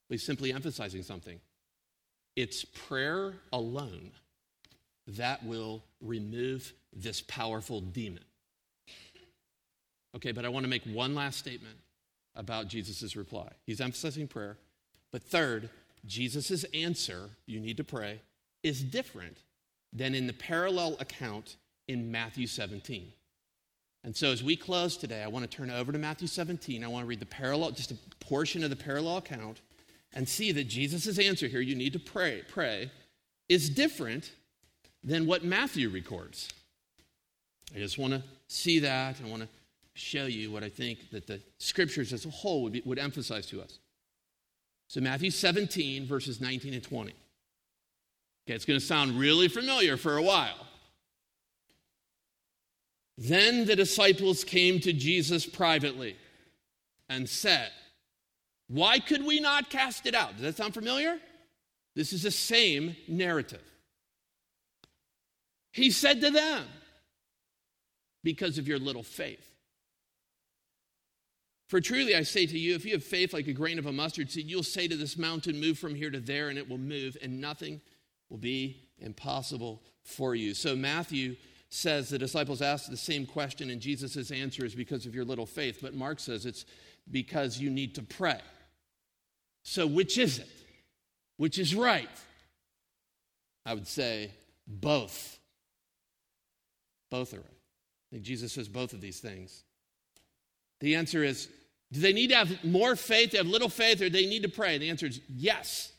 But 0.08 0.14
he's 0.14 0.26
simply 0.26 0.52
emphasizing 0.52 1.02
something. 1.02 1.38
It's 2.36 2.64
prayer 2.64 3.34
alone 3.52 4.10
that 5.06 5.44
will 5.44 5.82
remove 6.00 6.72
this 6.92 7.20
powerful 7.20 7.80
demon. 7.80 8.24
Okay, 10.16 10.32
but 10.32 10.44
I 10.44 10.48
want 10.48 10.64
to 10.64 10.70
make 10.70 10.84
one 10.84 11.14
last 11.14 11.38
statement 11.38 11.76
about 12.34 12.68
Jesus' 12.68 13.16
reply. 13.16 13.48
He's 13.66 13.80
emphasizing 13.80 14.26
prayer. 14.26 14.56
But 15.12 15.22
third, 15.22 15.68
Jesus' 16.06 16.64
answer, 16.72 17.30
you 17.46 17.60
need 17.60 17.76
to 17.76 17.84
pray, 17.84 18.20
is 18.62 18.82
different 18.82 19.38
than 19.92 20.14
in 20.14 20.26
the 20.26 20.32
parallel 20.32 20.96
account 21.00 21.56
in 21.88 22.10
Matthew 22.10 22.46
17. 22.46 23.12
And 24.02 24.16
so 24.16 24.32
as 24.32 24.42
we 24.42 24.56
close 24.56 24.96
today, 24.96 25.22
I 25.22 25.28
want 25.28 25.48
to 25.48 25.56
turn 25.56 25.70
over 25.70 25.92
to 25.92 25.98
Matthew 25.98 26.26
17. 26.26 26.82
I 26.82 26.88
want 26.88 27.02
to 27.02 27.06
read 27.06 27.20
the 27.20 27.26
parallel, 27.26 27.72
just 27.72 27.90
a 27.90 27.96
portion 28.20 28.64
of 28.64 28.70
the 28.70 28.76
parallel 28.76 29.18
account, 29.18 29.60
and 30.14 30.28
see 30.28 30.52
that 30.52 30.64
Jesus' 30.64 31.18
answer 31.18 31.46
here, 31.46 31.60
you 31.60 31.74
need 31.74 31.92
to 31.92 31.98
pray, 31.98 32.42
pray, 32.48 32.90
is 33.48 33.68
different 33.68 34.32
than 35.04 35.26
what 35.26 35.44
Matthew 35.44 35.90
records. 35.90 36.48
I 37.74 37.78
just 37.78 37.98
want 37.98 38.14
to 38.14 38.22
see 38.48 38.78
that. 38.80 39.16
I 39.24 39.28
want 39.28 39.42
to 39.42 39.48
show 39.94 40.26
you 40.26 40.50
what 40.50 40.64
I 40.64 40.68
think 40.68 41.10
that 41.10 41.26
the 41.26 41.40
scriptures 41.58 42.12
as 42.12 42.24
a 42.24 42.30
whole 42.30 42.62
would, 42.62 42.72
be, 42.72 42.82
would 42.84 42.98
emphasize 42.98 43.46
to 43.46 43.60
us. 43.60 43.78
So, 44.88 45.00
Matthew 45.00 45.30
17, 45.30 46.06
verses 46.06 46.40
19 46.40 46.74
and 46.74 46.82
20. 46.82 47.12
Okay, 48.46 48.54
it's 48.54 48.64
going 48.64 48.80
to 48.80 48.84
sound 48.84 49.12
really 49.12 49.46
familiar 49.46 49.96
for 49.96 50.16
a 50.16 50.22
while. 50.22 50.66
Then 53.20 53.66
the 53.66 53.76
disciples 53.76 54.44
came 54.44 54.80
to 54.80 54.94
Jesus 54.94 55.44
privately 55.44 56.16
and 57.11 57.28
said, 57.28 57.68
Why 58.66 58.98
could 58.98 59.26
we 59.26 59.40
not 59.40 59.68
cast 59.68 60.06
it 60.06 60.14
out? 60.14 60.33
Does 60.33 60.42
that 60.42 60.56
sound 60.56 60.72
familiar? 60.72 61.18
This 61.94 62.14
is 62.14 62.22
the 62.22 62.30
same 62.30 62.96
narrative. 63.06 63.62
He 65.72 65.90
said 65.90 66.22
to 66.22 66.30
them, 66.30 66.64
Because 68.24 68.56
of 68.56 68.66
your 68.66 68.78
little 68.78 69.02
faith. 69.02 69.46
For 71.68 71.83
truly 71.83 72.16
I 72.16 72.22
say 72.22 72.46
to 72.46 72.59
you, 72.59 72.74
if 72.74 72.87
you 72.87 72.92
have 72.92 73.04
faith 73.04 73.35
like 73.35 73.48
a 73.48 73.52
grain 73.52 73.78
of 73.78 73.85
a 73.85 73.92
mustard 73.92 74.30
seed, 74.30 74.48
you'll 74.48 74.62
say 74.62 74.88
to 74.88 74.96
this 74.96 75.18
mountain, 75.18 75.61
Move 75.61 75.78
from 75.78 75.94
here 75.94 76.11
to 76.11 76.20
there, 76.20 76.48
and 76.48 76.56
it 76.56 76.70
will 76.70 76.78
move, 76.78 77.18
and 77.20 77.38
nothing 77.38 77.83
will 78.30 78.38
be 78.38 78.88
impossible 78.98 79.83
for 80.04 80.35
you. 80.35 80.54
So 80.54 80.74
Matthew 80.74 81.37
says 81.70 82.09
the 82.09 82.18
disciples 82.18 82.61
asked 82.61 82.90
the 82.90 82.96
same 82.96 83.24
question, 83.24 83.70
and 83.70 83.80
Jesus' 83.80 84.30
answer 84.30 84.64
is 84.64 84.74
because 84.74 85.06
of 85.06 85.14
your 85.14 85.24
little 85.24 85.46
faith. 85.46 85.78
But 85.80 85.94
Mark 85.94 86.18
says 86.18 86.44
it's 86.44 86.64
because 87.11 87.59
you 87.59 87.70
need 87.70 87.94
to 87.94 88.02
pray. 88.02 88.40
So 89.62 89.87
which 89.87 90.18
is 90.18 90.38
it? 90.38 90.48
Which 91.37 91.59
is 91.59 91.74
right? 91.74 92.09
I 93.64 93.74
would 93.74 93.87
say 93.87 94.33
both. 94.66 95.38
Both 97.11 97.33
are 97.35 97.38
right. 97.38 97.46
I 97.46 98.16
think 98.16 98.24
Jesus 98.24 98.52
says 98.52 98.68
both 98.68 98.92
of 98.92 99.00
these 99.00 99.20
things. 99.20 99.62
The 100.80 100.96
answer 100.96 101.22
is 101.22 101.48
do 101.92 102.00
they 102.00 102.12
need 102.12 102.30
to 102.30 102.37
have 102.37 102.64
more 102.64 102.94
faith, 102.94 103.33
they 103.33 103.38
have 103.38 103.46
little 103.46 103.68
faith, 103.68 104.00
or 104.00 104.09
they 104.09 104.26
need 104.26 104.42
to 104.42 104.48
pray? 104.48 104.78
The 104.78 104.90
answer 104.90 105.06
is 105.06 105.20
yes. 105.28 105.92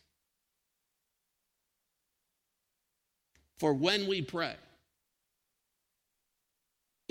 For 3.58 3.74
when 3.74 4.08
we 4.08 4.22
pray, 4.22 4.56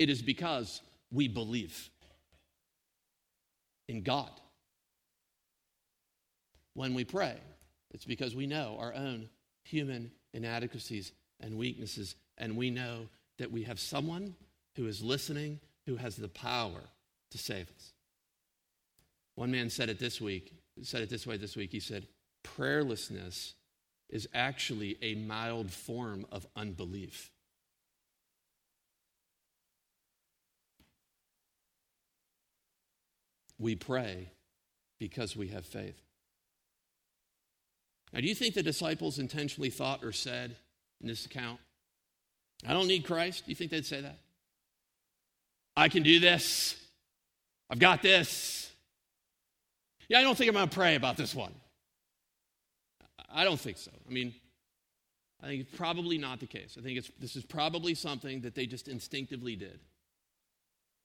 it 0.01 0.09
is 0.09 0.23
because 0.23 0.81
we 1.11 1.27
believe 1.27 1.91
in 3.87 4.01
God. 4.01 4.31
When 6.73 6.95
we 6.95 7.03
pray, 7.03 7.37
it's 7.91 8.05
because 8.05 8.35
we 8.35 8.47
know 8.47 8.77
our 8.79 8.95
own 8.95 9.29
human 9.63 10.09
inadequacies 10.33 11.11
and 11.39 11.55
weaknesses, 11.55 12.15
and 12.39 12.57
we 12.57 12.71
know 12.71 13.09
that 13.37 13.51
we 13.51 13.61
have 13.63 13.79
someone 13.79 14.33
who 14.75 14.87
is 14.87 15.03
listening 15.03 15.59
who 15.85 15.97
has 15.97 16.15
the 16.15 16.29
power 16.29 16.81
to 17.29 17.37
save 17.37 17.69
us. 17.69 17.93
One 19.35 19.51
man 19.51 19.69
said 19.69 19.89
it 19.89 19.99
this 19.99 20.19
week, 20.19 20.51
said 20.81 21.03
it 21.03 21.09
this 21.11 21.27
way 21.27 21.37
this 21.37 21.55
week. 21.55 21.71
He 21.71 21.79
said, 21.79 22.07
Prayerlessness 22.43 23.53
is 24.09 24.27
actually 24.33 24.97
a 25.03 25.13
mild 25.13 25.69
form 25.71 26.25
of 26.31 26.47
unbelief. 26.55 27.29
We 33.61 33.75
pray 33.75 34.29
because 34.99 35.37
we 35.37 35.49
have 35.49 35.65
faith. 35.65 36.01
Now, 38.11 38.19
do 38.19 38.27
you 38.27 38.35
think 38.35 38.55
the 38.55 38.63
disciples 38.63 39.19
intentionally 39.19 39.69
thought 39.69 40.03
or 40.03 40.11
said 40.11 40.55
in 40.99 41.07
this 41.07 41.25
account, 41.25 41.59
I 42.67 42.73
don't 42.73 42.87
need 42.87 43.05
Christ? 43.05 43.45
Do 43.45 43.51
you 43.51 43.55
think 43.55 43.71
they'd 43.71 43.85
say 43.85 44.01
that? 44.01 44.17
I 45.77 45.89
can 45.89 46.03
do 46.03 46.19
this. 46.19 46.75
I've 47.69 47.79
got 47.79 48.01
this. 48.01 48.69
Yeah, 50.09 50.19
I 50.19 50.23
don't 50.23 50.37
think 50.37 50.49
I'm 50.49 50.55
going 50.55 50.67
to 50.67 50.75
pray 50.75 50.95
about 50.95 51.15
this 51.15 51.33
one. 51.33 51.53
I 53.33 53.45
don't 53.45 53.59
think 53.59 53.77
so. 53.77 53.91
I 54.07 54.11
mean, 54.11 54.33
I 55.41 55.47
think 55.47 55.61
it's 55.61 55.77
probably 55.77 56.17
not 56.17 56.39
the 56.39 56.47
case. 56.47 56.75
I 56.77 56.83
think 56.83 56.97
it's, 56.97 57.11
this 57.19 57.35
is 57.35 57.45
probably 57.45 57.95
something 57.95 58.41
that 58.41 58.55
they 58.55 58.65
just 58.65 58.87
instinctively 58.87 59.55
did. 59.55 59.79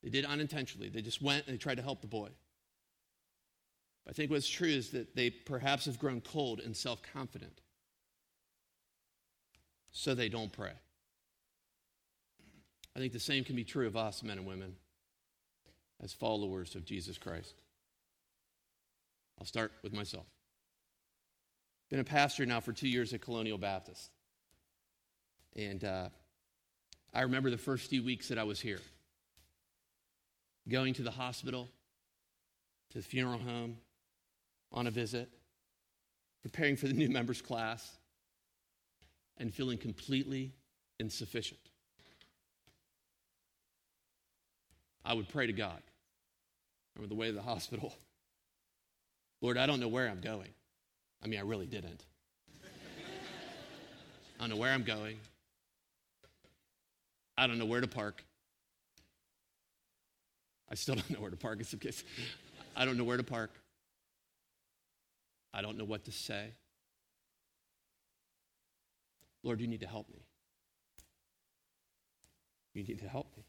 They 0.03 0.11
did 0.11 0.25
unintentionally. 0.25 0.89
They 0.89 1.03
just 1.03 1.23
went 1.23 1.47
and 1.47 1.55
they 1.55 1.59
tried 1.59 1.77
to 1.77 1.83
help 1.83 2.01
the 2.01 2.07
boy. 2.07 2.31
I 4.09 4.13
think 4.13 4.31
what's 4.31 4.49
true 4.49 4.69
is 4.69 4.91
that 4.91 5.17
they 5.17 5.31
perhaps 5.31 5.87
have 5.87 5.99
grown 5.99 6.21
cold 6.21 6.61
and 6.61 6.77
self 6.77 7.03
confident. 7.13 7.61
So 9.91 10.15
they 10.15 10.29
don't 10.29 10.53
pray. 10.53 10.73
I 12.95 12.99
think 12.99 13.13
the 13.13 13.21
same 13.21 13.45
can 13.45 13.57
be 13.57 13.65
true 13.65 13.87
of 13.87 13.97
us, 13.97 14.23
men 14.23 14.39
and 14.39 14.47
women 14.47 14.77
as 16.03 16.13
followers 16.13 16.75
of 16.75 16.85
Jesus 16.85 17.19
Christ. 17.19 17.55
I'll 19.39 19.47
start 19.47 19.73
with 19.83 19.93
myself. 19.93 20.27
Been 21.91 22.01
a 22.01 22.05
pastor 22.05 22.47
now 22.47 22.61
for 22.61 22.73
two 22.73 22.89
years 22.89 23.13
at 23.13 23.21
Colonial 23.21 23.59
Baptist. 23.59 24.11
And 25.55 25.83
uh, 25.85 26.09
I 27.15 27.23
remember 27.23 27.51
the 27.51 27.59
first 27.59 27.89
few 27.89 28.03
weeks 28.03 28.29
that 28.29 28.39
I 28.39 28.45
was 28.45 28.61
here 28.61 28.81
going 30.69 30.95
to 30.95 31.03
the 31.03 31.11
hospital, 31.11 31.69
to 32.91 32.99
the 32.99 33.05
funeral 33.05 33.39
home, 33.39 33.79
on 34.73 34.87
a 34.87 34.91
visit, 34.91 35.31
preparing 36.43 36.77
for 36.77 36.87
the 36.87 36.93
new 36.93 37.09
members 37.09 37.41
class, 37.41 37.97
and 39.39 39.53
feeling 39.53 39.79
completely 39.79 40.53
insufficient. 40.99 41.61
I 45.05 45.15
would 45.15 45.29
pray 45.29 45.47
to 45.47 45.53
God. 45.53 45.81
Remember 46.97 47.15
the 47.15 47.19
way 47.19 47.29
to 47.29 47.33
the 47.33 47.43
hospital. 47.43 47.95
Lord, 49.41 49.59
I 49.59 49.67
don't 49.67 49.81
know 49.81 49.89
where 49.89 50.09
I'm 50.09 50.21
going. 50.21 50.51
I 51.23 51.29
mean, 51.29 51.39
I 51.39 51.43
really 51.43 51.67
didn't. 51.67 52.05
I 54.39 54.41
don't 54.41 54.51
know 54.51 54.57
where 54.57 54.73
I'm 54.73 54.83
going. 54.83 55.19
I 57.39 57.47
don't 57.47 57.59
know 57.59 57.67
where 57.67 57.81
to 57.81 57.87
park. 57.87 58.25
I 60.71 60.75
still 60.75 60.95
don't 60.95 61.11
know 61.11 61.21
where 61.21 61.31
to 61.31 61.37
park. 61.37 61.61
It's 61.61 61.75
okay. 61.75 61.93
I 62.75 62.85
don't 62.85 62.97
know 62.97 63.05
where 63.05 63.17
to 63.17 63.23
park. 63.23 63.51
I 65.57 65.63
don't 65.63 65.79
know 65.79 65.87
what 65.87 66.05
to 66.05 66.13
say. 66.13 66.53
Lord, 69.43 69.59
you 69.59 69.67
need 69.67 69.81
to 69.81 69.87
help 69.87 70.07
me. 70.11 70.27
You 72.75 72.83
need 72.83 72.99
to 72.99 73.09
help 73.09 73.35
me. 73.39 73.45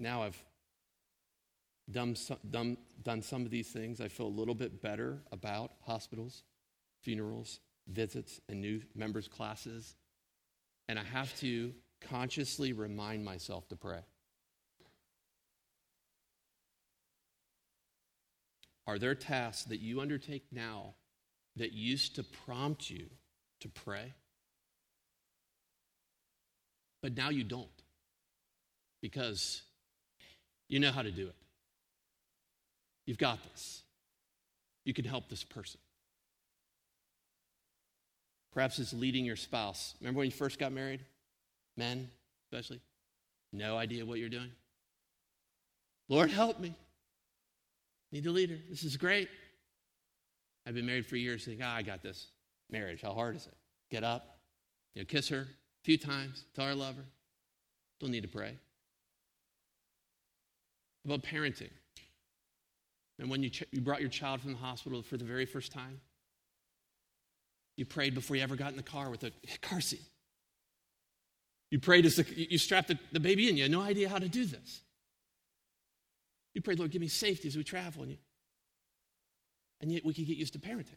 Now 0.00 0.24
I've 0.24 0.42
done 1.92 2.16
some, 2.16 2.38
done, 2.50 2.76
done 3.04 3.22
some 3.22 3.42
of 3.42 3.52
these 3.52 3.68
things. 3.68 4.00
I 4.00 4.08
feel 4.08 4.26
a 4.26 4.28
little 4.28 4.54
bit 4.54 4.82
better 4.82 5.22
about 5.30 5.70
hospitals, 5.86 6.42
funerals, 7.02 7.60
visits, 7.86 8.40
and 8.48 8.60
new 8.60 8.82
members' 8.96 9.28
classes. 9.28 9.94
And 10.88 10.98
I 10.98 11.04
have 11.04 11.38
to 11.38 11.72
consciously 12.00 12.72
remind 12.72 13.24
myself 13.24 13.68
to 13.68 13.76
pray. 13.76 14.00
Are 18.86 18.98
there 18.98 19.14
tasks 19.14 19.64
that 19.64 19.80
you 19.80 20.00
undertake 20.00 20.44
now 20.52 20.94
that 21.56 21.72
used 21.72 22.16
to 22.16 22.22
prompt 22.22 22.88
you 22.88 23.06
to 23.60 23.68
pray? 23.68 24.12
But 27.02 27.16
now 27.16 27.30
you 27.30 27.44
don't 27.44 27.68
because 29.02 29.62
you 30.68 30.80
know 30.80 30.90
how 30.90 31.02
to 31.02 31.10
do 31.10 31.26
it. 31.26 31.34
You've 33.06 33.18
got 33.18 33.38
this. 33.52 33.82
You 34.84 34.94
can 34.94 35.04
help 35.04 35.28
this 35.28 35.44
person. 35.44 35.80
Perhaps 38.52 38.78
it's 38.78 38.92
leading 38.92 39.24
your 39.24 39.36
spouse. 39.36 39.94
Remember 40.00 40.18
when 40.18 40.26
you 40.26 40.32
first 40.32 40.58
got 40.58 40.72
married? 40.72 41.00
Men, 41.76 42.08
especially? 42.50 42.80
No 43.52 43.76
idea 43.76 44.06
what 44.06 44.18
you're 44.18 44.28
doing. 44.28 44.50
Lord, 46.08 46.30
help 46.30 46.58
me. 46.58 46.74
Need 48.16 48.24
a 48.24 48.30
leader. 48.30 48.56
This 48.70 48.82
is 48.82 48.96
great. 48.96 49.28
I've 50.66 50.72
been 50.72 50.86
married 50.86 51.04
for 51.04 51.16
years, 51.16 51.44
thinking, 51.44 51.62
ah, 51.62 51.76
I 51.76 51.82
got 51.82 52.02
this. 52.02 52.28
Marriage, 52.70 53.02
how 53.02 53.12
hard 53.12 53.36
is 53.36 53.46
it? 53.46 53.52
Get 53.90 54.04
up, 54.04 54.38
you 54.94 55.02
know, 55.02 55.04
kiss 55.04 55.28
her 55.28 55.40
a 55.40 55.84
few 55.84 55.98
times, 55.98 56.46
tell 56.54 56.64
her 56.64 56.70
I 56.70 56.74
love 56.74 56.96
her. 56.96 57.04
Don't 58.00 58.10
need 58.10 58.22
to 58.22 58.28
pray. 58.28 58.56
About 61.04 61.24
parenting. 61.24 61.68
And 63.18 63.28
when 63.28 63.42
you, 63.42 63.50
ch- 63.50 63.64
you 63.70 63.82
brought 63.82 64.00
your 64.00 64.08
child 64.08 64.40
from 64.40 64.52
the 64.52 64.58
hospital 64.58 65.02
for 65.02 65.18
the 65.18 65.24
very 65.26 65.44
first 65.44 65.70
time, 65.70 66.00
you 67.76 67.84
prayed 67.84 68.14
before 68.14 68.34
you 68.34 68.42
ever 68.42 68.56
got 68.56 68.70
in 68.70 68.78
the 68.78 68.82
car 68.82 69.10
with 69.10 69.24
a 69.24 69.32
car 69.60 69.82
seat. 69.82 70.00
You 71.70 71.80
prayed 71.80 72.06
as 72.06 72.16
the, 72.16 72.24
you 72.34 72.56
strapped 72.56 72.88
the, 72.88 72.98
the 73.12 73.20
baby 73.20 73.50
in. 73.50 73.58
You 73.58 73.64
had 73.64 73.72
no 73.72 73.82
idea 73.82 74.08
how 74.08 74.18
to 74.18 74.28
do 74.30 74.46
this. 74.46 74.80
You 76.56 76.62
prayed, 76.62 76.78
Lord, 76.78 76.90
give 76.90 77.02
me 77.02 77.08
safety 77.08 77.48
as 77.48 77.54
we 77.54 77.62
travel. 77.62 78.02
And, 78.02 78.12
you, 78.12 78.18
and 79.82 79.92
yet 79.92 80.06
we 80.06 80.14
can 80.14 80.24
get 80.24 80.38
used 80.38 80.54
to 80.54 80.58
parenting. 80.58 80.96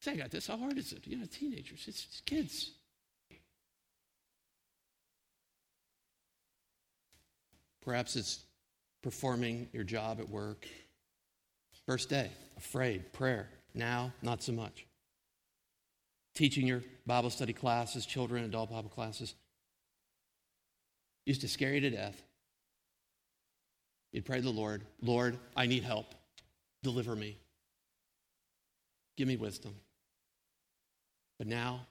Say, 0.00 0.10
I 0.10 0.16
got 0.16 0.32
this. 0.32 0.48
How 0.48 0.56
hard 0.56 0.76
is 0.76 0.90
it? 0.90 1.06
You 1.06 1.18
know, 1.18 1.24
teenagers, 1.30 1.84
it's, 1.86 2.04
it's 2.04 2.20
kids. 2.26 2.72
Perhaps 7.80 8.16
it's 8.16 8.40
performing 9.04 9.68
your 9.72 9.84
job 9.84 10.18
at 10.18 10.28
work. 10.28 10.66
First 11.86 12.08
day, 12.08 12.28
afraid, 12.56 13.12
prayer. 13.12 13.48
Now, 13.72 14.12
not 14.20 14.42
so 14.42 14.50
much. 14.50 14.84
Teaching 16.34 16.66
your 16.66 16.82
Bible 17.06 17.30
study 17.30 17.52
classes, 17.52 18.04
children, 18.04 18.42
adult 18.42 18.68
Bible 18.70 18.90
classes. 18.90 19.36
Used 21.24 21.42
to 21.42 21.48
scare 21.48 21.72
you 21.72 21.80
to 21.82 21.90
death. 21.90 22.20
You'd 24.12 24.24
pray 24.24 24.36
to 24.36 24.42
the 24.42 24.50
Lord, 24.50 24.82
Lord, 25.02 25.38
I 25.54 25.66
need 25.66 25.82
help. 25.82 26.14
Deliver 26.82 27.14
me. 27.14 27.36
Give 29.16 29.28
me 29.28 29.36
wisdom. 29.36 29.74
But 31.38 31.46
now, 31.46 31.86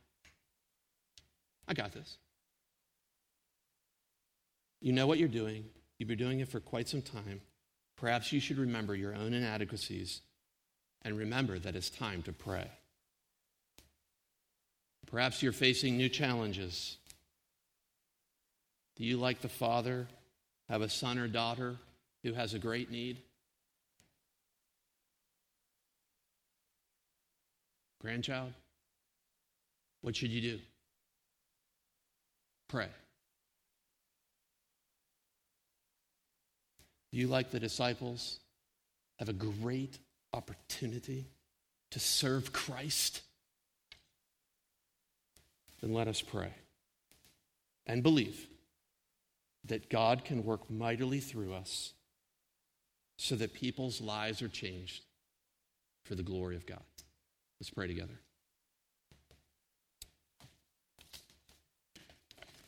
I 1.67 1.73
got 1.73 1.91
this. 1.91 2.17
You 4.81 4.93
know 4.93 5.07
what 5.07 5.17
you're 5.17 5.27
doing. 5.27 5.65
You've 5.97 6.09
been 6.09 6.17
doing 6.17 6.39
it 6.39 6.49
for 6.49 6.59
quite 6.59 6.87
some 6.87 7.01
time. 7.01 7.41
Perhaps 7.97 8.31
you 8.31 8.39
should 8.39 8.57
remember 8.57 8.95
your 8.95 9.15
own 9.15 9.33
inadequacies 9.33 10.21
and 11.03 11.17
remember 11.17 11.59
that 11.59 11.75
it's 11.75 11.89
time 11.89 12.21
to 12.23 12.33
pray. 12.33 12.69
Perhaps 15.07 15.41
you're 15.41 15.51
facing 15.51 15.97
new 15.97 16.09
challenges. 16.09 16.97
Do 18.95 19.03
you, 19.03 19.17
like 19.17 19.41
the 19.41 19.49
father, 19.49 20.07
have 20.69 20.81
a 20.81 20.89
son 20.89 21.17
or 21.17 21.27
daughter 21.27 21.77
who 22.25 22.33
has 22.33 22.55
a 22.55 22.59
great 22.59 22.89
need? 22.89 23.21
Grandchild? 28.01 28.51
What 30.01 30.15
should 30.15 30.31
you 30.31 30.41
do? 30.41 30.59
Pray. 32.67 32.87
you, 37.11 37.27
like 37.27 37.51
the 37.51 37.59
disciples, 37.59 38.39
have 39.19 39.29
a 39.29 39.33
great 39.33 39.99
opportunity 40.33 41.25
to 41.91 41.99
serve 41.99 42.51
Christ? 42.51 43.21
Then 45.81 45.93
let 45.93 46.07
us 46.07 46.21
pray 46.21 46.53
and 47.85 48.03
believe 48.03 48.47
that 49.63 49.89
God 49.89 50.25
can 50.25 50.43
work 50.43 50.69
mightily 50.69 51.21
through 51.21 51.53
us 51.53 51.94
so 53.17 53.35
that 53.35 53.53
people's 53.53 54.01
lives 54.01 54.41
are 54.41 54.47
changed 54.47 55.03
for 56.03 56.15
the 56.15 56.23
glory 56.23 56.55
of 56.55 56.65
God. 56.65 56.83
Let's 57.59 57.69
pray 57.69 57.87
together. 57.87 58.19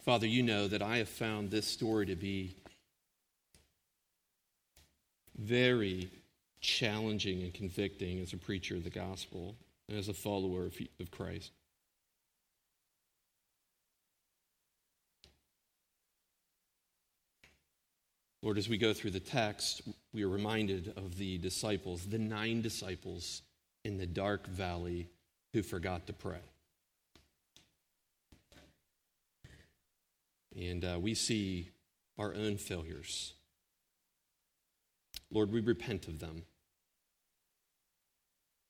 Father, 0.07 0.25
you 0.25 0.41
know 0.41 0.67
that 0.69 0.81
I 0.81 0.97
have 0.97 1.09
found 1.09 1.51
this 1.51 1.67
story 1.67 2.05
to 2.05 2.15
be 2.15 2.55
very 5.37 6.09
challenging 6.61 7.41
and 7.43 7.53
convicting 7.53 8.21
as 8.21 8.33
a 8.33 8.37
preacher 8.37 8.75
of 8.75 8.83
the 8.83 8.89
gospel 8.89 9.55
and 9.89 9.97
as 9.97 10.07
a 10.07 10.13
follower 10.13 10.65
of, 10.65 11.11
Christ. 11.11 11.51
Lord, 18.41 18.57
as 18.57 18.69
we 18.69 18.77
go 18.77 18.93
through 18.93 19.11
the 19.11 19.19
text, 19.19 19.81
we 20.13 20.23
are 20.23 20.29
reminded 20.29 20.93
of 20.95 21.17
the 21.17 21.37
disciples, 21.37 22.05
the 22.05 22.19
nine 22.19 22.61
disciples 22.61 23.41
in 23.83 23.97
the 23.97 24.05
dark 24.05 24.47
valley 24.47 25.07
who 25.53 25.63
forgot 25.63 26.07
to 26.07 26.13
pray. 26.13 26.37
And 30.55 30.83
uh, 30.85 30.97
we 30.99 31.13
see 31.13 31.69
our 32.17 32.33
own 32.33 32.57
failures 32.57 33.33
Lord, 35.31 35.51
we 35.51 35.59
repent 35.59 36.07
of 36.07 36.19
them. 36.19 36.43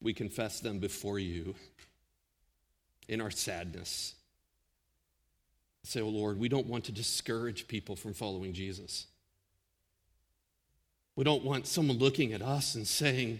We 0.02 0.14
confess 0.14 0.60
them 0.60 0.80
before 0.80 1.20
you 1.20 1.56
in 3.08 3.22
our 3.22 3.32
sadness. 3.32 4.16
Say, 5.84 6.02
oh 6.02 6.10
Lord, 6.10 6.40
we 6.40 6.50
don't 6.50 6.68
want 6.68 6.86
to 6.86 6.92
discourage 6.92 7.68
people 7.68 7.96
from 7.96 8.14
following 8.14 8.54
Jesus. 8.54 9.08
We 11.18 11.24
don't 11.24 11.44
want 11.44 11.66
someone 11.66 11.98
looking 11.98 12.32
at 12.32 12.44
us 12.44 12.76
and 12.76 12.88
saying, 12.88 13.40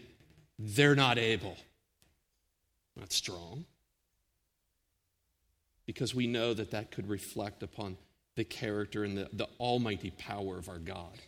they're 0.58 0.96
not 0.96 1.20
able. 1.20 1.56
Not 2.96 3.14
strong. 3.14 3.66
Because 5.86 6.16
we 6.16 6.26
know 6.26 6.56
that 6.56 6.72
that 6.72 6.90
could 6.90 7.08
reflect 7.08 7.62
upon 7.62 7.98
the 8.36 8.44
character 8.44 9.04
and 9.04 9.16
the, 9.16 9.30
the 9.32 9.48
almighty 9.60 10.10
power 10.10 10.58
of 10.58 10.70
our 10.70 10.80
God. 10.80 11.20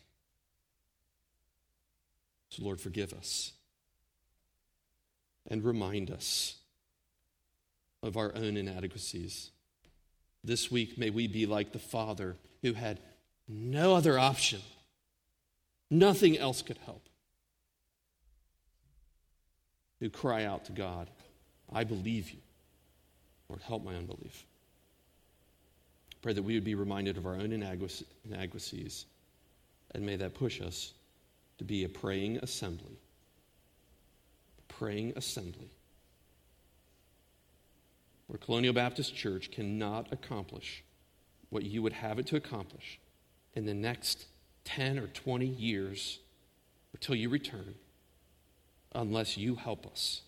So, 2.49 2.63
Lord, 2.63 2.81
forgive 2.81 3.13
us 3.13 3.51
and 5.47 5.63
remind 5.63 6.09
us 6.09 6.55
of 8.01 8.17
our 8.17 8.33
own 8.35 8.57
inadequacies. 8.57 9.51
This 10.43 10.71
week, 10.71 10.97
may 10.97 11.11
we 11.11 11.27
be 11.27 11.45
like 11.45 11.73
the 11.73 11.79
Father 11.79 12.37
who 12.63 12.73
had 12.73 12.99
no 13.47 13.93
other 13.93 14.17
option, 14.17 14.61
nothing 15.89 16.37
else 16.37 16.61
could 16.61 16.77
help, 16.85 17.01
who 19.99 20.09
cry 20.09 20.45
out 20.45 20.65
to 20.65 20.71
God, 20.71 21.09
I 21.71 21.83
believe 21.83 22.31
you. 22.31 22.39
Lord, 23.49 23.61
help 23.61 23.83
my 23.83 23.95
unbelief. 23.95 24.45
Pray 26.21 26.33
that 26.33 26.43
we 26.43 26.53
would 26.53 26.63
be 26.63 26.75
reminded 26.75 27.17
of 27.17 27.25
our 27.25 27.35
own 27.35 27.51
inadequacies, 27.51 29.05
and 29.93 30.05
may 30.05 30.15
that 30.17 30.33
push 30.33 30.61
us 30.61 30.93
to 31.57 31.63
be 31.63 31.83
a 31.83 31.89
praying 31.89 32.37
assembly. 32.37 32.97
Praying 34.67 35.13
assembly. 35.15 35.69
Where 38.27 38.37
Colonial 38.37 38.73
Baptist 38.73 39.15
Church 39.15 39.49
cannot 39.49 40.13
accomplish 40.13 40.83
what 41.49 41.63
you 41.63 41.81
would 41.81 41.93
have 41.93 42.19
it 42.19 42.27
to 42.27 42.35
accomplish 42.35 42.99
in 43.55 43.65
the 43.65 43.73
next 43.73 44.25
10 44.75 44.99
or 44.99 45.07
20 45.07 45.45
years 45.45 46.19
until 46.93 47.15
you 47.15 47.29
return 47.29 47.75
unless 48.93 49.37
you 49.37 49.55
help 49.55 49.85
us. 49.85 50.21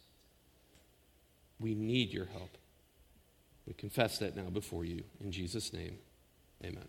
We 1.60 1.76
need 1.76 2.12
your 2.12 2.26
help. 2.26 2.58
We 3.68 3.74
confess 3.74 4.18
that 4.20 4.36
now 4.36 4.50
before 4.50 4.84
you. 4.84 5.04
In 5.24 5.32
Jesus' 5.32 5.74
name, 5.74 5.98
amen. 6.64 6.88